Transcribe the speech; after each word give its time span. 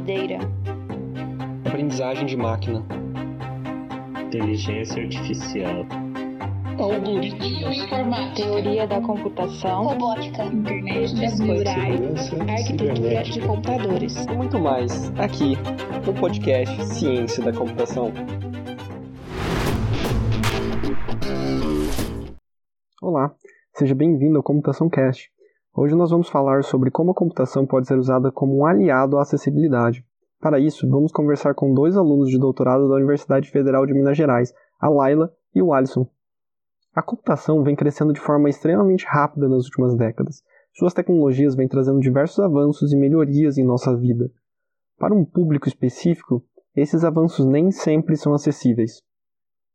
Data. 0.00 0.38
Aprendizagem 1.66 2.26
de 2.26 2.36
máquina. 2.36 2.84
Inteligência 4.26 5.02
artificial. 5.02 5.86
Algoritmos. 6.78 7.76
Informática. 7.76 8.48
Teoria 8.48 8.86
da 8.86 9.00
computação. 9.00 9.84
Robótica. 9.84 10.44
Internet 10.44 11.14
das 11.20 11.38
coisas. 11.38 11.68
Arquitetura 12.48 13.22
de 13.22 13.40
computadores. 13.40 14.24
E 14.26 14.32
muito 14.34 14.58
mais 14.58 15.10
aqui 15.18 15.56
no 16.06 16.14
podcast 16.14 16.84
Ciência 16.86 17.42
da 17.44 17.52
Computação. 17.52 18.12
Olá, 23.02 23.34
seja 23.74 23.94
bem-vindo 23.94 24.36
ao 24.36 24.42
Computação 24.42 24.88
Cast. 24.88 25.30
Hoje 25.74 25.94
nós 25.94 26.10
vamos 26.10 26.28
falar 26.28 26.62
sobre 26.64 26.90
como 26.90 27.12
a 27.12 27.14
computação 27.14 27.66
pode 27.66 27.86
ser 27.86 27.96
usada 27.96 28.30
como 28.30 28.58
um 28.58 28.66
aliado 28.66 29.16
à 29.16 29.22
acessibilidade. 29.22 30.04
Para 30.38 30.60
isso, 30.60 30.86
vamos 30.86 31.10
conversar 31.10 31.54
com 31.54 31.72
dois 31.72 31.96
alunos 31.96 32.28
de 32.28 32.38
doutorado 32.38 32.88
da 32.88 32.96
Universidade 32.96 33.50
Federal 33.50 33.86
de 33.86 33.94
Minas 33.94 34.14
Gerais, 34.14 34.52
a 34.78 34.90
Laila 34.90 35.32
e 35.54 35.62
o 35.62 35.72
Alisson. 35.72 36.06
A 36.94 37.00
computação 37.00 37.62
vem 37.62 37.74
crescendo 37.74 38.12
de 38.12 38.20
forma 38.20 38.50
extremamente 38.50 39.06
rápida 39.06 39.48
nas 39.48 39.64
últimas 39.64 39.96
décadas. 39.96 40.44
Suas 40.74 40.92
tecnologias 40.92 41.54
vêm 41.54 41.66
trazendo 41.66 42.00
diversos 42.00 42.38
avanços 42.40 42.92
e 42.92 42.96
melhorias 42.96 43.56
em 43.56 43.64
nossa 43.64 43.96
vida. 43.96 44.30
Para 44.98 45.14
um 45.14 45.24
público 45.24 45.68
específico, 45.68 46.44
esses 46.76 47.02
avanços 47.02 47.46
nem 47.46 47.70
sempre 47.70 48.14
são 48.14 48.34
acessíveis. 48.34 49.00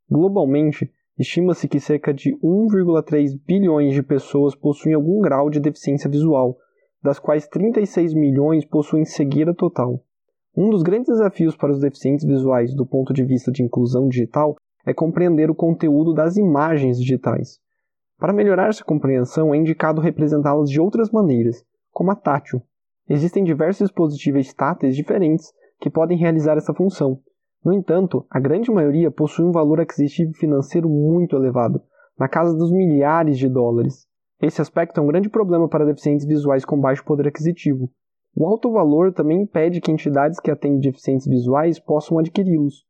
Globalmente, 0.07 0.91
Estima-se 1.17 1.67
que 1.67 1.79
cerca 1.79 2.13
de 2.13 2.35
1,3 2.37 3.39
bilhões 3.45 3.93
de 3.93 4.03
pessoas 4.03 4.53
possuem 4.53 4.93
algum 4.93 5.19
grau 5.19 5.49
de 5.49 5.59
deficiência 5.59 6.07
visual, 6.09 6.57
das 7.01 7.17
quais 7.17 7.47
36 7.47 8.13
milhões 8.13 8.65
possuem 8.65 9.03
cegueira 9.03 9.53
total. 9.53 10.03
Um 10.55 10.69
dos 10.69 10.83
grandes 10.83 11.07
desafios 11.07 11.55
para 11.55 11.71
os 11.71 11.79
deficientes 11.79 12.25
visuais 12.25 12.75
do 12.75 12.85
ponto 12.85 13.13
de 13.13 13.23
vista 13.23 13.51
de 13.51 13.63
inclusão 13.63 14.07
digital 14.07 14.55
é 14.85 14.93
compreender 14.93 15.49
o 15.49 15.55
conteúdo 15.55 16.13
das 16.13 16.37
imagens 16.37 16.99
digitais. 16.99 17.59
Para 18.19 18.33
melhorar 18.33 18.69
essa 18.69 18.83
compreensão, 18.83 19.53
é 19.53 19.57
indicado 19.57 20.01
representá-las 20.01 20.69
de 20.69 20.79
outras 20.79 21.11
maneiras, 21.11 21.63
como 21.91 22.11
a 22.11 22.15
tátil. 22.15 22.61
Existem 23.09 23.43
diversos 23.43 23.87
dispositivos 23.87 24.53
táteis 24.53 24.95
diferentes 24.95 25.51
que 25.79 25.89
podem 25.89 26.17
realizar 26.17 26.57
essa 26.57 26.73
função, 26.73 27.19
no 27.67 27.73
entanto, 27.73 28.25
a 28.29 28.39
grande 28.39 28.71
maioria 28.71 29.11
possui 29.11 29.43
um 29.43 29.51
valor 29.51 29.81
aquisitivo 29.81 30.31
financeiro 30.31 30.87
muito 30.87 31.35
elevado, 31.35 31.81
na 32.17 32.25
casa 32.25 32.55
dos 32.55 32.71
milhares 32.71 33.37
de 33.37 33.49
dólares. 33.49 34.07
Esse 34.41 34.61
aspecto 34.61 35.01
é 35.01 35.03
um 35.03 35.07
grande 35.07 35.27
problema 35.27 35.67
para 35.67 35.85
deficientes 35.85 36.25
visuais 36.25 36.63
com 36.63 36.79
baixo 36.79 37.03
poder 37.03 37.27
aquisitivo. 37.27 37.89
O 38.33 38.47
alto 38.47 38.71
valor 38.71 39.11
também 39.11 39.41
impede 39.41 39.81
que 39.81 39.91
entidades 39.91 40.39
que 40.39 40.49
atendem 40.49 40.79
deficientes 40.79 41.27
visuais 41.27 41.77
possam 41.77 42.17
adquiri-los. 42.19 42.85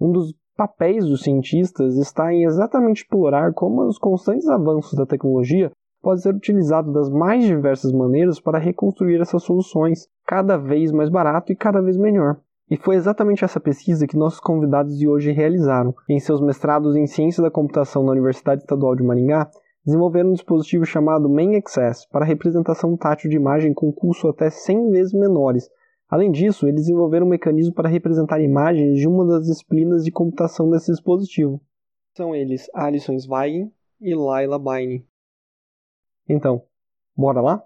Um 0.00 0.10
dos 0.10 0.34
papéis 0.56 1.06
dos 1.06 1.22
cientistas 1.22 1.96
está 1.96 2.34
em 2.34 2.46
exatamente 2.46 3.02
explorar 3.02 3.54
como 3.54 3.86
os 3.86 3.96
constantes 3.96 4.48
avanços 4.48 4.94
da 4.94 5.06
tecnologia 5.06 5.70
podem 6.02 6.22
ser 6.22 6.34
utilizados 6.34 6.92
das 6.92 7.08
mais 7.08 7.44
diversas 7.44 7.92
maneiras 7.92 8.40
para 8.40 8.58
reconstruir 8.58 9.20
essas 9.20 9.44
soluções, 9.44 10.08
cada 10.26 10.56
vez 10.56 10.90
mais 10.90 11.10
barato 11.10 11.52
e 11.52 11.56
cada 11.56 11.80
vez 11.80 11.96
melhor. 11.96 12.40
E 12.68 12.76
foi 12.76 12.96
exatamente 12.96 13.44
essa 13.44 13.60
pesquisa 13.60 14.06
que 14.06 14.16
nossos 14.16 14.40
convidados 14.40 14.98
de 14.98 15.06
hoje 15.06 15.30
realizaram. 15.30 15.94
Em 16.08 16.18
seus 16.18 16.40
mestrados 16.40 16.96
em 16.96 17.06
Ciência 17.06 17.42
da 17.42 17.50
Computação 17.50 18.02
na 18.02 18.10
Universidade 18.10 18.62
Estadual 18.62 18.96
de 18.96 19.04
Maringá, 19.04 19.48
desenvolveram 19.84 20.30
um 20.30 20.32
dispositivo 20.32 20.84
chamado 20.84 21.28
Main 21.28 21.54
Access 21.54 22.08
para 22.10 22.24
representação 22.24 22.96
tátil 22.96 23.30
de 23.30 23.36
imagem 23.36 23.72
com 23.72 23.92
custo 23.92 24.26
até 24.28 24.50
100 24.50 24.90
vezes 24.90 25.12
menores. 25.12 25.70
Além 26.08 26.32
disso, 26.32 26.66
eles 26.66 26.82
desenvolveram 26.82 27.26
um 27.26 27.30
mecanismo 27.30 27.72
para 27.72 27.88
representar 27.88 28.40
imagens 28.40 28.98
de 28.98 29.06
uma 29.06 29.24
das 29.24 29.46
disciplinas 29.46 30.04
de 30.04 30.10
computação 30.10 30.68
desse 30.68 30.90
dispositivo. 30.90 31.60
São 32.16 32.34
eles 32.34 32.68
Alison 32.74 33.16
Zweig 33.16 33.70
e 34.00 34.14
Laila 34.14 34.58
Baine. 34.58 35.06
Então, 36.28 36.62
bora 37.16 37.40
lá? 37.40 37.62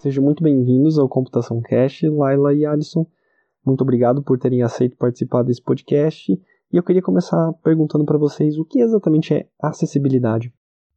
Sejam 0.00 0.24
muito 0.24 0.42
bem-vindos 0.42 0.98
ao 0.98 1.06
Computação 1.06 1.60
Cash, 1.60 2.04
Laila 2.04 2.54
e 2.54 2.64
Alisson. 2.64 3.04
Muito 3.62 3.82
obrigado 3.82 4.22
por 4.22 4.38
terem 4.38 4.62
aceito 4.62 4.96
participar 4.96 5.42
desse 5.42 5.62
podcast. 5.62 6.32
E 6.32 6.40
eu 6.74 6.82
queria 6.82 7.02
começar 7.02 7.52
perguntando 7.62 8.06
para 8.06 8.16
vocês 8.16 8.58
o 8.58 8.64
que 8.64 8.80
exatamente 8.80 9.34
é 9.34 9.46
acessibilidade. 9.60 10.50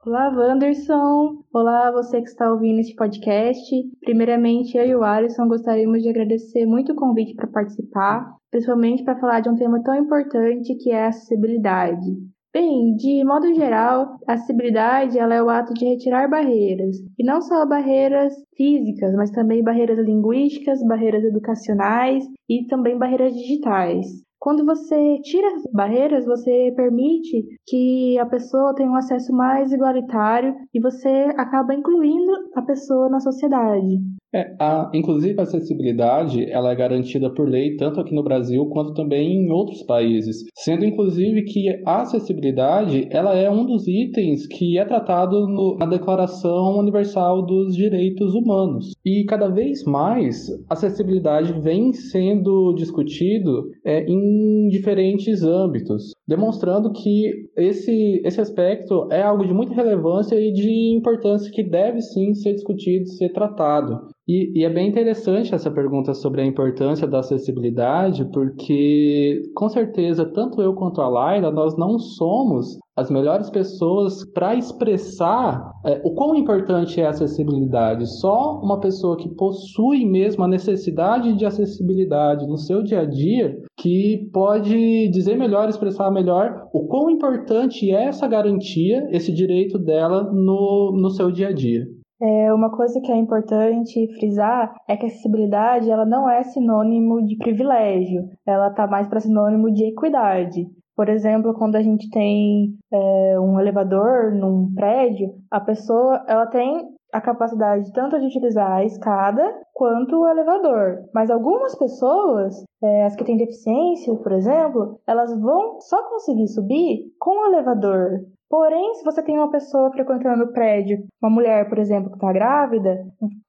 Olá, 0.06 0.30
Wanderson. 0.34 1.44
Olá, 1.54 1.92
você 1.92 2.22
que 2.22 2.30
está 2.30 2.50
ouvindo 2.50 2.80
esse 2.80 2.96
podcast. 2.96 3.76
Primeiramente, 4.00 4.78
eu 4.78 4.86
e 4.86 4.96
o 4.96 5.04
Alisson 5.04 5.50
gostaríamos 5.50 6.02
de 6.02 6.08
agradecer 6.08 6.66
muito 6.66 6.94
o 6.94 6.96
convite 6.96 7.36
para 7.36 7.48
participar, 7.48 8.34
principalmente 8.50 9.04
para 9.04 9.20
falar 9.20 9.42
de 9.42 9.50
um 9.50 9.56
tema 9.58 9.84
tão 9.84 9.96
importante 9.96 10.76
que 10.76 10.92
é 10.92 11.04
a 11.04 11.10
acessibilidade. 11.10 12.10
Bem, 12.54 12.96
de 12.96 13.24
modo 13.26 13.52
geral, 13.56 14.20
a 14.28 14.34
acessibilidade 14.34 15.18
ela 15.18 15.34
é 15.34 15.42
o 15.42 15.50
ato 15.50 15.74
de 15.74 15.86
retirar 15.86 16.30
barreiras, 16.30 16.98
e 17.18 17.24
não 17.24 17.42
só 17.42 17.66
barreiras 17.66 18.32
físicas, 18.56 19.12
mas 19.16 19.32
também 19.32 19.64
barreiras 19.64 19.98
linguísticas, 19.98 20.86
barreiras 20.86 21.24
educacionais 21.24 22.24
e 22.48 22.68
também 22.68 22.96
barreiras 22.96 23.34
digitais. 23.34 24.06
Quando 24.40 24.64
você 24.64 25.20
tira 25.24 25.48
as 25.56 25.64
barreiras, 25.72 26.26
você 26.26 26.72
permite 26.76 27.44
que 27.66 28.20
a 28.20 28.26
pessoa 28.28 28.76
tenha 28.76 28.92
um 28.92 28.98
acesso 28.98 29.34
mais 29.34 29.72
igualitário 29.72 30.54
e 30.72 30.80
você 30.80 31.34
acaba 31.36 31.74
incluindo 31.74 32.34
a 32.54 32.62
pessoa 32.62 33.10
na 33.10 33.20
sociedade. 33.20 33.98
É, 34.36 34.56
a, 34.60 34.90
inclusive 34.94 35.40
a 35.40 35.44
acessibilidade 35.44 36.50
ela 36.50 36.72
é 36.72 36.76
garantida 36.76 37.30
por 37.30 37.48
lei 37.48 37.76
tanto 37.76 38.00
aqui 38.00 38.16
no 38.16 38.24
Brasil 38.24 38.66
quanto 38.66 38.94
também 38.96 39.46
em 39.46 39.52
outros 39.52 39.84
países, 39.84 40.44
sendo 40.56 40.86
inclusive 40.86 41.44
que 41.44 41.70
a 41.86 42.02
acessibilidade 42.02 43.08
ela 43.12 43.36
é 43.36 43.50
um 43.50 43.64
dos 43.64 43.88
itens 43.88 44.48
que 44.48 44.80
é 44.80 44.86
tratado 44.86 45.48
no, 45.48 45.78
na 45.78 45.86
Declaração 45.86 46.80
Universal 46.80 47.46
dos 47.46 47.76
Direitos 47.76 48.34
Humanos. 48.34 48.94
E 49.06 49.24
cada 49.26 49.50
vez 49.50 49.84
mais 49.84 50.50
a 50.68 50.74
acessibilidade 50.74 51.62
vem 51.62 51.94
sendo 51.94 52.74
discutido 52.74 53.70
é, 53.86 54.04
em 54.10 54.68
diferentes 54.70 55.44
âmbitos, 55.44 56.12
demonstrando 56.28 56.92
que 56.92 57.32
esse, 57.56 58.22
esse 58.26 58.42
aspecto 58.42 59.08
é 59.12 59.22
algo 59.22 59.46
de 59.46 59.54
muita 59.54 59.76
relevância 59.76 60.36
e 60.36 60.52
de 60.52 60.96
importância 60.96 61.52
que 61.52 61.64
deve 61.64 62.02
sim 62.02 62.34
ser 62.34 62.54
discutido, 62.54 63.08
ser 63.10 63.30
tratado. 63.30 64.13
E, 64.28 64.58
e, 64.58 64.64
é 64.64 64.70
bem 64.70 64.88
interessante 64.88 65.54
essa 65.54 65.70
pergunta 65.70 66.14
sobre 66.14 66.42
a 66.42 66.46
importância 66.46 67.06
da 67.06 67.20
acessibilidade, 67.20 68.24
porque 68.32 69.42
com 69.54 69.68
certeza 69.68 70.26
tanto 70.26 70.62
eu 70.62 70.74
quanto 70.74 71.02
a 71.02 71.10
Laila 71.10 71.52
nós 71.52 71.78
não 71.78 72.00
somos 72.00 72.78
as 72.96 73.10
melhores 73.10 73.50
pessoas 73.50 74.24
para 74.34 74.56
expressar 74.56 75.74
é, 75.84 76.00
o 76.06 76.12
quão 76.12 76.36
importante 76.36 77.02
é 77.02 77.06
a 77.06 77.10
acessibilidade. 77.10 78.08
Só 78.20 78.62
uma 78.62 78.80
pessoa 78.80 79.18
que 79.18 79.28
possui 79.28 80.06
mesmo 80.06 80.44
a 80.44 80.48
necessidade 80.48 81.34
de 81.34 81.46
acessibilidade 81.46 82.48
no 82.48 82.58
seu 82.58 82.82
dia 82.82 83.02
a 83.02 83.06
dia 83.06 83.58
que 83.78 84.30
pode 84.32 85.10
dizer 85.10 85.36
melhor, 85.38 85.68
expressar 85.68 86.12
melhor 86.12 86.70
o 86.72 86.88
quão 86.88 87.10
importante 87.10 87.92
é 87.92 88.06
essa 88.06 88.28
garantia, 88.28 89.06
esse 89.12 89.34
direito 89.34 89.78
dela 89.78 90.24
no, 90.32 90.94
no 90.96 91.10
seu 91.10 91.32
dia 91.32 91.50
a 91.50 91.52
dia. 91.52 91.86
É, 92.26 92.54
uma 92.54 92.72
coisa 92.72 93.02
que 93.02 93.12
é 93.12 93.18
importante 93.18 94.08
frisar 94.18 94.74
é 94.88 94.96
que 94.96 95.04
a 95.04 95.08
acessibilidade 95.10 95.92
ela 95.92 96.06
não 96.06 96.30
é 96.30 96.42
sinônimo 96.42 97.22
de 97.26 97.36
privilégio, 97.36 98.30
ela 98.48 98.70
está 98.70 98.88
mais 98.88 99.10
para 99.10 99.20
sinônimo 99.20 99.70
de 99.70 99.90
equidade. 99.90 100.66
Por 100.96 101.10
exemplo, 101.10 101.54
quando 101.54 101.76
a 101.76 101.82
gente 101.82 102.10
tem 102.10 102.78
é, 102.94 103.38
um 103.38 103.60
elevador 103.60 104.34
num 104.34 104.74
prédio, 104.74 105.34
a 105.52 105.60
pessoa 105.60 106.24
ela 106.26 106.48
tem 106.48 106.94
a 107.12 107.20
capacidade 107.20 107.92
tanto 107.92 108.18
de 108.18 108.26
utilizar 108.26 108.72
a 108.72 108.86
escada 108.86 109.44
quanto 109.74 110.22
o 110.22 110.28
elevador. 110.28 111.04
Mas 111.14 111.30
algumas 111.30 111.76
pessoas, 111.76 112.64
é, 112.82 113.06
as 113.06 113.16
que 113.18 113.26
têm 113.26 113.36
deficiência, 113.36 114.16
por 114.16 114.32
exemplo, 114.32 115.00
elas 115.06 115.38
vão 115.40 115.82
só 115.82 116.02
conseguir 116.10 116.48
subir 116.48 117.12
com 117.20 117.32
o 117.32 117.54
elevador. 117.54 118.22
Porém, 118.50 118.94
se 118.96 119.04
você 119.04 119.24
tem 119.24 119.38
uma 119.38 119.50
pessoa 119.50 119.92
frequentando 119.92 120.44
o 120.44 120.54
prédio, 120.54 121.00
uma 121.22 121.32
mulher, 121.32 121.68
por 121.68 121.80
exemplo, 121.80 122.10
que 122.10 122.18
está 122.18 122.32
grávida, 122.32 123.04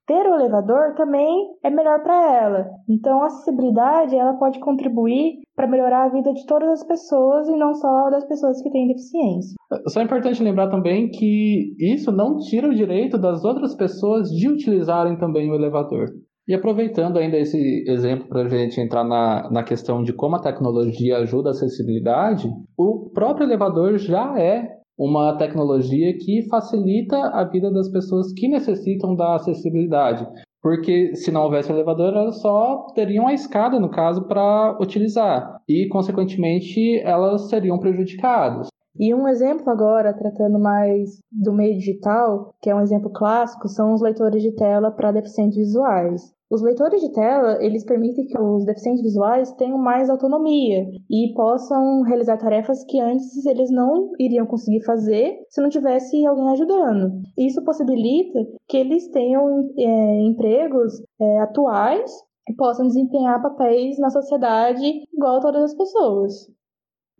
ter 0.07 0.27
o 0.27 0.35
elevador 0.35 0.95
também 0.97 1.51
é 1.63 1.71
melhor 1.71 2.03
para 2.03 2.43
ela. 2.43 2.67
Então, 2.89 3.23
a 3.23 3.27
acessibilidade 3.27 4.17
ela 4.17 4.35
pode 4.35 4.59
contribuir 4.61 5.41
para 5.55 5.69
melhorar 5.69 6.05
a 6.05 6.09
vida 6.09 6.33
de 6.33 6.45
todas 6.47 6.69
as 6.69 6.87
pessoas 6.87 7.49
e 7.49 7.57
não 7.57 7.75
só 7.75 8.11
das 8.11 8.27
pessoas 8.27 8.61
que 8.63 8.71
têm 8.71 8.89
deficiência. 8.89 9.55
Só 9.89 10.01
é 10.01 10.05
importante 10.05 10.43
lembrar 10.43 10.71
também 10.71 11.11
que 11.11 11.75
isso 11.79 12.11
não 12.11 12.39
tira 12.39 12.69
o 12.69 12.75
direito 12.75 13.19
das 13.19 13.45
outras 13.45 13.75
pessoas 13.75 14.29
de 14.31 14.49
utilizarem 14.49 15.17
também 15.19 15.51
o 15.51 15.55
elevador. 15.55 16.07
E 16.47 16.55
aproveitando 16.55 17.19
ainda 17.19 17.39
esse 17.39 17.85
exemplo 17.89 18.29
para 18.29 18.43
a 18.43 18.49
gente 18.49 18.79
entrar 18.79 19.03
na, 19.03 19.51
na 19.51 19.63
questão 19.63 20.03
de 20.03 20.13
como 20.13 20.37
a 20.37 20.43
tecnologia 20.43 21.19
ajuda 21.19 21.49
a 21.49 21.53
acessibilidade, 21.53 22.51
o 22.77 23.11
próprio 23.15 23.47
elevador 23.47 23.97
já 23.97 24.39
é 24.39 24.69
uma 24.99 25.37
tecnologia 25.37 26.17
que 26.17 26.47
facilita 26.49 27.17
a 27.17 27.45
vida 27.45 27.71
das 27.71 27.89
pessoas 27.89 28.33
que 28.33 28.49
necessitam 28.49 29.15
da 29.15 29.37
acessibilidade. 29.37 30.27
Porque 30.63 31.15
se 31.15 31.31
não 31.31 31.43
houvesse 31.43 31.71
elevador, 31.71 32.15
elas 32.15 32.41
só 32.41 32.87
teriam 32.95 33.27
a 33.27 33.35
escada, 33.35 33.79
no 33.79 33.91
caso, 33.91 34.27
para 34.27 34.79
utilizar. 34.81 35.61
E, 35.69 35.87
consequentemente, 35.89 36.99
elas 37.01 37.51
seriam 37.51 37.79
prejudicadas. 37.79 38.69
E 38.99 39.13
um 39.13 39.27
exemplo 39.27 39.69
agora, 39.69 40.15
tratando 40.15 40.59
mais 40.59 41.19
do 41.31 41.53
meio 41.53 41.77
digital, 41.77 42.55
que 42.63 42.71
é 42.71 42.75
um 42.75 42.81
exemplo 42.81 43.11
clássico, 43.11 43.69
são 43.69 43.93
os 43.93 44.01
leitores 44.01 44.41
de 44.43 44.53
tela 44.53 44.91
para 44.91 45.13
deficientes 45.13 45.57
visuais. 45.57 46.33
Os 46.55 46.63
leitores 46.63 47.01
de 47.01 47.11
tela, 47.11 47.59
eles 47.61 47.85
permitem 47.85 48.29
que 48.29 48.41
os 48.41 48.65
deficientes 48.65 49.03
visuais 49.03 49.51
tenham 49.55 49.77
mais 49.77 50.09
autonomia 50.09 50.87
e 51.11 51.35
possam 51.35 52.03
realizar 52.03 52.37
tarefas 52.37 52.85
que 52.85 53.01
antes 53.01 53.45
eles 53.45 53.73
não 53.73 54.13
iriam 54.21 54.47
conseguir 54.47 54.85
fazer 54.85 55.37
se 55.49 55.61
não 55.61 55.69
tivesse 55.69 56.25
alguém 56.25 56.49
ajudando. 56.51 57.11
Isso 57.37 57.61
possibilita 57.65 58.39
que 58.69 58.77
eles 58.77 59.09
tenham 59.09 59.69
é, 59.77 60.21
empregos 60.21 60.93
é, 61.21 61.41
atuais 61.41 62.09
e 62.49 62.55
possam 62.55 62.87
desempenhar 62.87 63.43
papéis 63.43 63.99
na 63.99 64.11
sociedade 64.11 64.85
igual 65.13 65.39
a 65.39 65.41
todas 65.41 65.65
as 65.65 65.75
pessoas. 65.75 66.49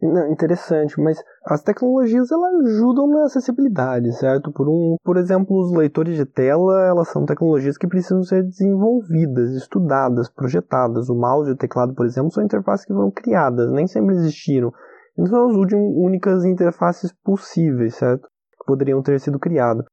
Não, 0.07 0.31
interessante, 0.31 1.01
mas 1.01 1.19
as 1.47 1.63
tecnologias 1.63 2.31
elas 2.31 2.55
ajudam 2.67 3.07
na 3.07 3.25
acessibilidade, 3.25 4.13
certo? 4.19 4.53
Por, 4.53 4.69
um, 4.69 4.97
por 5.03 5.17
exemplo, 5.17 5.59
os 5.59 5.73
leitores 5.75 6.15
de 6.15 6.27
tela, 6.27 6.87
elas 6.87 7.09
são 7.09 7.25
tecnologias 7.25 7.79
que 7.79 7.87
precisam 7.87 8.23
ser 8.23 8.43
desenvolvidas, 8.43 9.53
estudadas, 9.53 10.29
projetadas. 10.29 11.09
O 11.09 11.15
mouse 11.15 11.49
e 11.49 11.55
o 11.55 11.57
teclado, 11.57 11.95
por 11.95 12.05
exemplo, 12.05 12.31
são 12.31 12.45
interfaces 12.45 12.85
que 12.85 12.93
foram 12.93 13.11
criadas, 13.11 13.73
nem 13.73 13.87
sempre 13.87 14.15
existiram. 14.15 14.71
Então 15.19 15.27
são 15.27 15.49
as 15.49 15.73
únicas 15.73 16.45
interfaces 16.45 17.11
possíveis, 17.25 17.95
certo? 17.95 18.29
Que 18.59 18.67
poderiam 18.67 19.03
ter 19.03 19.19
sido 19.21 19.39
criadas. 19.39 19.87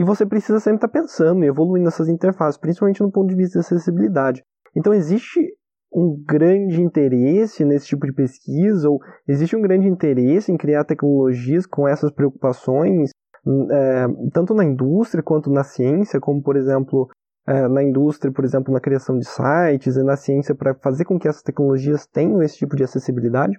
E 0.00 0.04
você 0.04 0.24
precisa 0.24 0.60
sempre 0.60 0.76
estar 0.76 0.88
pensando 0.88 1.42
e 1.42 1.48
evoluindo 1.48 1.88
essas 1.88 2.08
interfaces, 2.08 2.60
principalmente 2.60 3.02
no 3.02 3.10
ponto 3.10 3.28
de 3.28 3.34
vista 3.34 3.58
de 3.58 3.66
acessibilidade. 3.66 4.44
Então 4.76 4.94
existe 4.94 5.40
um 5.92 6.22
grande 6.26 6.80
interesse 6.80 7.64
nesse 7.64 7.86
tipo 7.86 8.06
de 8.06 8.12
pesquisa, 8.12 8.88
ou 8.88 9.00
existe 9.26 9.56
um 9.56 9.62
grande 9.62 9.88
interesse 9.88 10.52
em 10.52 10.56
criar 10.56 10.84
tecnologias 10.84 11.66
com 11.66 11.88
essas 11.88 12.12
preocupações, 12.12 13.10
é, 13.70 14.06
tanto 14.32 14.54
na 14.54 14.64
indústria 14.64 15.22
quanto 15.22 15.50
na 15.50 15.64
ciência, 15.64 16.20
como 16.20 16.42
por 16.42 16.56
exemplo 16.56 17.08
é, 17.46 17.66
na 17.66 17.82
indústria, 17.82 18.30
por 18.30 18.44
exemplo, 18.44 18.72
na 18.72 18.80
criação 18.80 19.18
de 19.18 19.26
sites 19.26 19.96
e 19.96 20.02
na 20.02 20.16
ciência 20.16 20.54
para 20.54 20.74
fazer 20.74 21.06
com 21.06 21.18
que 21.18 21.26
essas 21.26 21.42
tecnologias 21.42 22.06
tenham 22.06 22.42
esse 22.42 22.58
tipo 22.58 22.76
de 22.76 22.84
acessibilidade? 22.84 23.58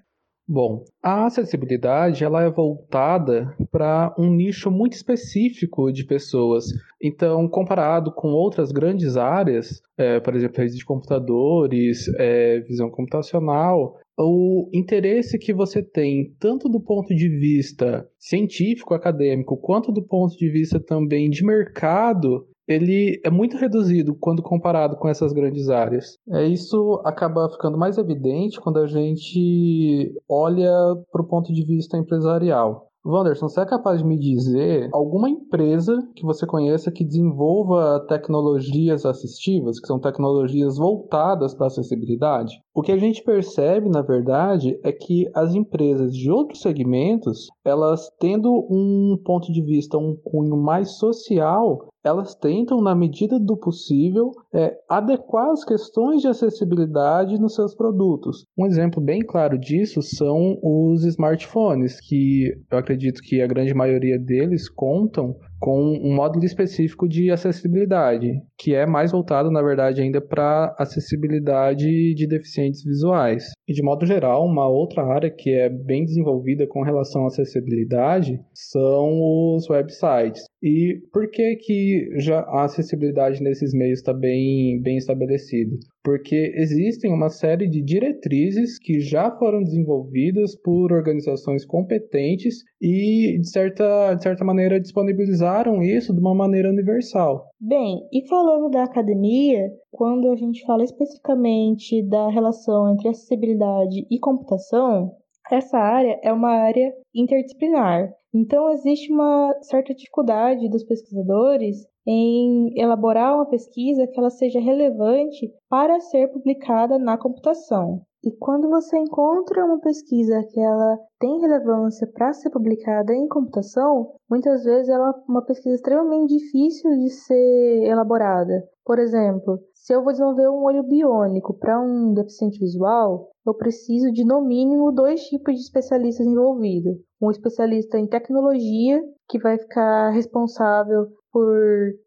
Bom, 0.51 0.83
a 1.03 1.27
acessibilidade 1.27 2.23
ela 2.23 2.41
é 2.41 2.49
voltada 2.49 3.55
para 3.71 4.15
um 4.17 4.33
nicho 4.33 4.71
muito 4.71 4.93
específico 4.93 5.91
de 5.91 6.03
pessoas. 6.03 6.65
Então, 6.99 7.47
comparado 7.47 8.11
com 8.11 8.29
outras 8.29 8.71
grandes 8.71 9.15
áreas, 9.15 9.79
é, 9.95 10.19
por 10.19 10.35
exemplo, 10.35 10.57
rede 10.57 10.75
de 10.75 10.83
computadores, 10.83 12.07
é, 12.17 12.61
visão 12.61 12.89
computacional, 12.89 13.99
o 14.17 14.67
interesse 14.73 15.37
que 15.37 15.53
você 15.53 15.83
tem, 15.83 16.33
tanto 16.39 16.67
do 16.67 16.81
ponto 16.81 17.13
de 17.13 17.29
vista 17.29 18.09
científico, 18.17 18.95
acadêmico, 18.95 19.55
quanto 19.55 19.91
do 19.91 20.01
ponto 20.01 20.35
de 20.35 20.49
vista 20.49 20.79
também 20.79 21.29
de 21.29 21.45
mercado, 21.45 22.47
ele 22.69 23.19
é 23.25 23.31
muito 23.31 23.57
reduzido 23.57 24.15
quando 24.15 24.43
comparado 24.43 24.95
com 24.95 25.09
essas 25.09 25.33
grandes 25.33 25.69
áreas. 25.69 26.17
É, 26.29 26.45
isso 26.45 27.01
acaba 27.03 27.49
ficando 27.49 27.77
mais 27.77 27.97
evidente 27.97 28.61
quando 28.61 28.77
a 28.77 28.85
gente 28.85 30.13
olha 30.29 30.71
para 31.11 31.21
o 31.21 31.27
ponto 31.27 31.51
de 31.51 31.65
vista 31.65 31.97
empresarial. 31.97 32.89
Wanderson, 33.05 33.47
você 33.47 33.61
é 33.61 33.65
capaz 33.65 33.99
de 33.99 34.05
me 34.05 34.19
dizer 34.19 34.89
alguma 34.91 35.29
empresa 35.29 35.97
que 36.15 36.23
você 36.23 36.45
conheça 36.45 36.91
que 36.91 37.05
desenvolva 37.05 38.05
tecnologias 38.07 39.05
assistivas, 39.05 39.79
que 39.79 39.87
são 39.87 39.99
tecnologias 39.99 40.77
voltadas 40.77 41.53
para 41.53 41.65
a 41.65 41.67
acessibilidade? 41.67 42.61
O 42.79 42.81
que 42.81 42.93
a 42.93 42.97
gente 42.97 43.21
percebe, 43.21 43.89
na 43.89 44.01
verdade, 44.01 44.79
é 44.85 44.93
que 44.93 45.29
as 45.35 45.53
empresas 45.53 46.15
de 46.15 46.31
outros 46.31 46.61
segmentos, 46.61 47.49
elas 47.65 48.09
tendo 48.21 48.49
um 48.71 49.21
ponto 49.21 49.51
de 49.51 49.61
vista, 49.61 49.97
um 49.97 50.15
cunho 50.15 50.55
mais 50.55 50.91
social, 50.91 51.89
elas 52.01 52.33
tentam, 52.35 52.81
na 52.81 52.95
medida 52.95 53.37
do 53.37 53.57
possível, 53.57 54.31
é, 54.53 54.73
adequar 54.87 55.49
as 55.49 55.65
questões 55.65 56.21
de 56.21 56.29
acessibilidade 56.29 57.37
nos 57.37 57.55
seus 57.55 57.75
produtos. 57.75 58.45
Um 58.57 58.65
exemplo 58.65 59.03
bem 59.03 59.19
claro 59.25 59.57
disso 59.57 60.01
são 60.01 60.57
os 60.63 61.03
smartphones, 61.03 61.99
que 61.99 62.53
eu 62.71 62.77
acredito 62.77 63.21
que 63.21 63.41
a 63.41 63.47
grande 63.47 63.73
maioria 63.73 64.17
deles 64.17 64.69
contam 64.69 65.35
com 65.59 65.79
um 65.81 66.15
módulo 66.15 66.45
específico 66.45 67.07
de 67.07 67.29
acessibilidade, 67.31 68.31
que 68.57 68.73
é 68.73 68.85
mais 68.85 69.11
voltado, 69.11 69.51
na 69.51 69.61
verdade, 69.61 70.01
ainda 70.01 70.21
para 70.21 70.75
acessibilidade 70.77 72.13
de 72.13 72.27
deficientes 72.27 72.83
visuais. 72.83 73.51
E 73.67 73.73
de 73.73 73.83
modo 73.83 74.05
geral, 74.05 74.45
uma 74.45 74.67
outra 74.67 75.03
área 75.03 75.29
que 75.29 75.51
é 75.51 75.69
bem 75.69 76.05
desenvolvida 76.05 76.65
com 76.67 76.81
relação 76.81 77.23
à 77.23 77.27
acessibilidade 77.27 78.39
são 78.53 79.55
os 79.55 79.69
websites. 79.69 80.43
E 80.61 80.99
por 81.11 81.29
que 81.29 81.55
que 81.55 82.09
já 82.17 82.39
a 82.39 82.63
acessibilidade 82.63 83.41
nesses 83.41 83.73
meios 83.73 83.99
está 83.99 84.13
bem, 84.13 84.81
bem 84.81 84.97
estabelecida? 84.97 85.75
Porque 86.03 86.53
existem 86.55 87.13
uma 87.13 87.29
série 87.29 87.67
de 87.67 87.81
diretrizes 87.81 88.79
que 88.79 88.99
já 88.99 89.29
foram 89.37 89.63
desenvolvidas 89.63 90.55
por 90.55 90.93
organizações 90.93 91.65
competentes 91.65 92.63
e, 92.81 93.37
de 93.39 93.49
certa, 93.49 94.13
de 94.15 94.23
certa 94.23 94.45
maneira, 94.45 94.79
disponibilizaram 94.79 95.81
isso 95.83 96.13
de 96.13 96.19
uma 96.19 96.33
maneira 96.33 96.69
universal. 96.69 97.49
Bem, 97.59 98.07
e 98.13 98.25
falando 98.27 98.69
da 98.69 98.83
academia, 98.83 99.69
quando 99.91 100.31
a 100.31 100.35
gente 100.35 100.65
fala 100.65 100.83
especificamente 100.83 102.01
da 102.07 102.29
relação 102.29 102.93
entre 102.93 103.09
acessibilidade 103.09 104.05
e 104.09 104.19
computação, 104.19 105.11
essa 105.51 105.77
área 105.77 106.19
é 106.23 106.31
uma 106.31 106.51
área 106.51 106.93
interdisciplinar. 107.13 108.13
Então, 108.33 108.71
existe 108.71 109.11
uma 109.11 109.55
certa 109.61 109.93
dificuldade 109.93 110.69
dos 110.69 110.83
pesquisadores 110.83 111.87
em 112.11 112.73
elaborar 112.75 113.35
uma 113.35 113.45
pesquisa 113.45 114.07
que 114.07 114.19
ela 114.19 114.31
seja 114.31 114.59
relevante 114.59 115.53
para 115.69 115.99
ser 115.99 116.27
publicada 116.29 116.97
na 116.97 117.15
computação. 117.19 118.01
E 118.23 118.31
quando 118.31 118.67
você 118.67 118.97
encontra 118.97 119.63
uma 119.63 119.79
pesquisa 119.79 120.43
que 120.49 120.59
ela 120.59 120.97
tem 121.19 121.39
relevância 121.39 122.09
para 122.11 122.33
ser 122.33 122.49
publicada 122.49 123.13
em 123.13 123.27
computação, 123.27 124.15
muitas 124.27 124.63
vezes 124.63 124.89
ela 124.89 125.11
é 125.11 125.31
uma 125.31 125.45
pesquisa 125.45 125.75
extremamente 125.75 126.35
difícil 126.35 126.89
de 126.97 127.09
ser 127.11 127.83
elaborada. 127.83 128.67
Por 128.83 128.97
exemplo, 128.97 129.59
se 129.75 129.93
eu 129.93 130.03
vou 130.03 130.11
desenvolver 130.11 130.49
um 130.49 130.63
olho 130.63 130.81
biônico 130.81 131.53
para 131.53 131.79
um 131.79 132.11
deficiente 132.11 132.59
visual, 132.59 133.29
eu 133.45 133.53
preciso 133.53 134.11
de 134.11 134.25
no 134.25 134.41
mínimo 134.41 134.91
dois 134.91 135.21
tipos 135.25 135.53
de 135.53 135.61
especialistas 135.61 136.25
envolvidos. 136.25 136.97
Um 137.21 137.29
especialista 137.29 137.99
em 137.99 138.07
tecnologia, 138.07 138.99
que 139.29 139.39
vai 139.39 139.59
ficar 139.59 140.09
responsável 140.09 141.07
por 141.31 141.57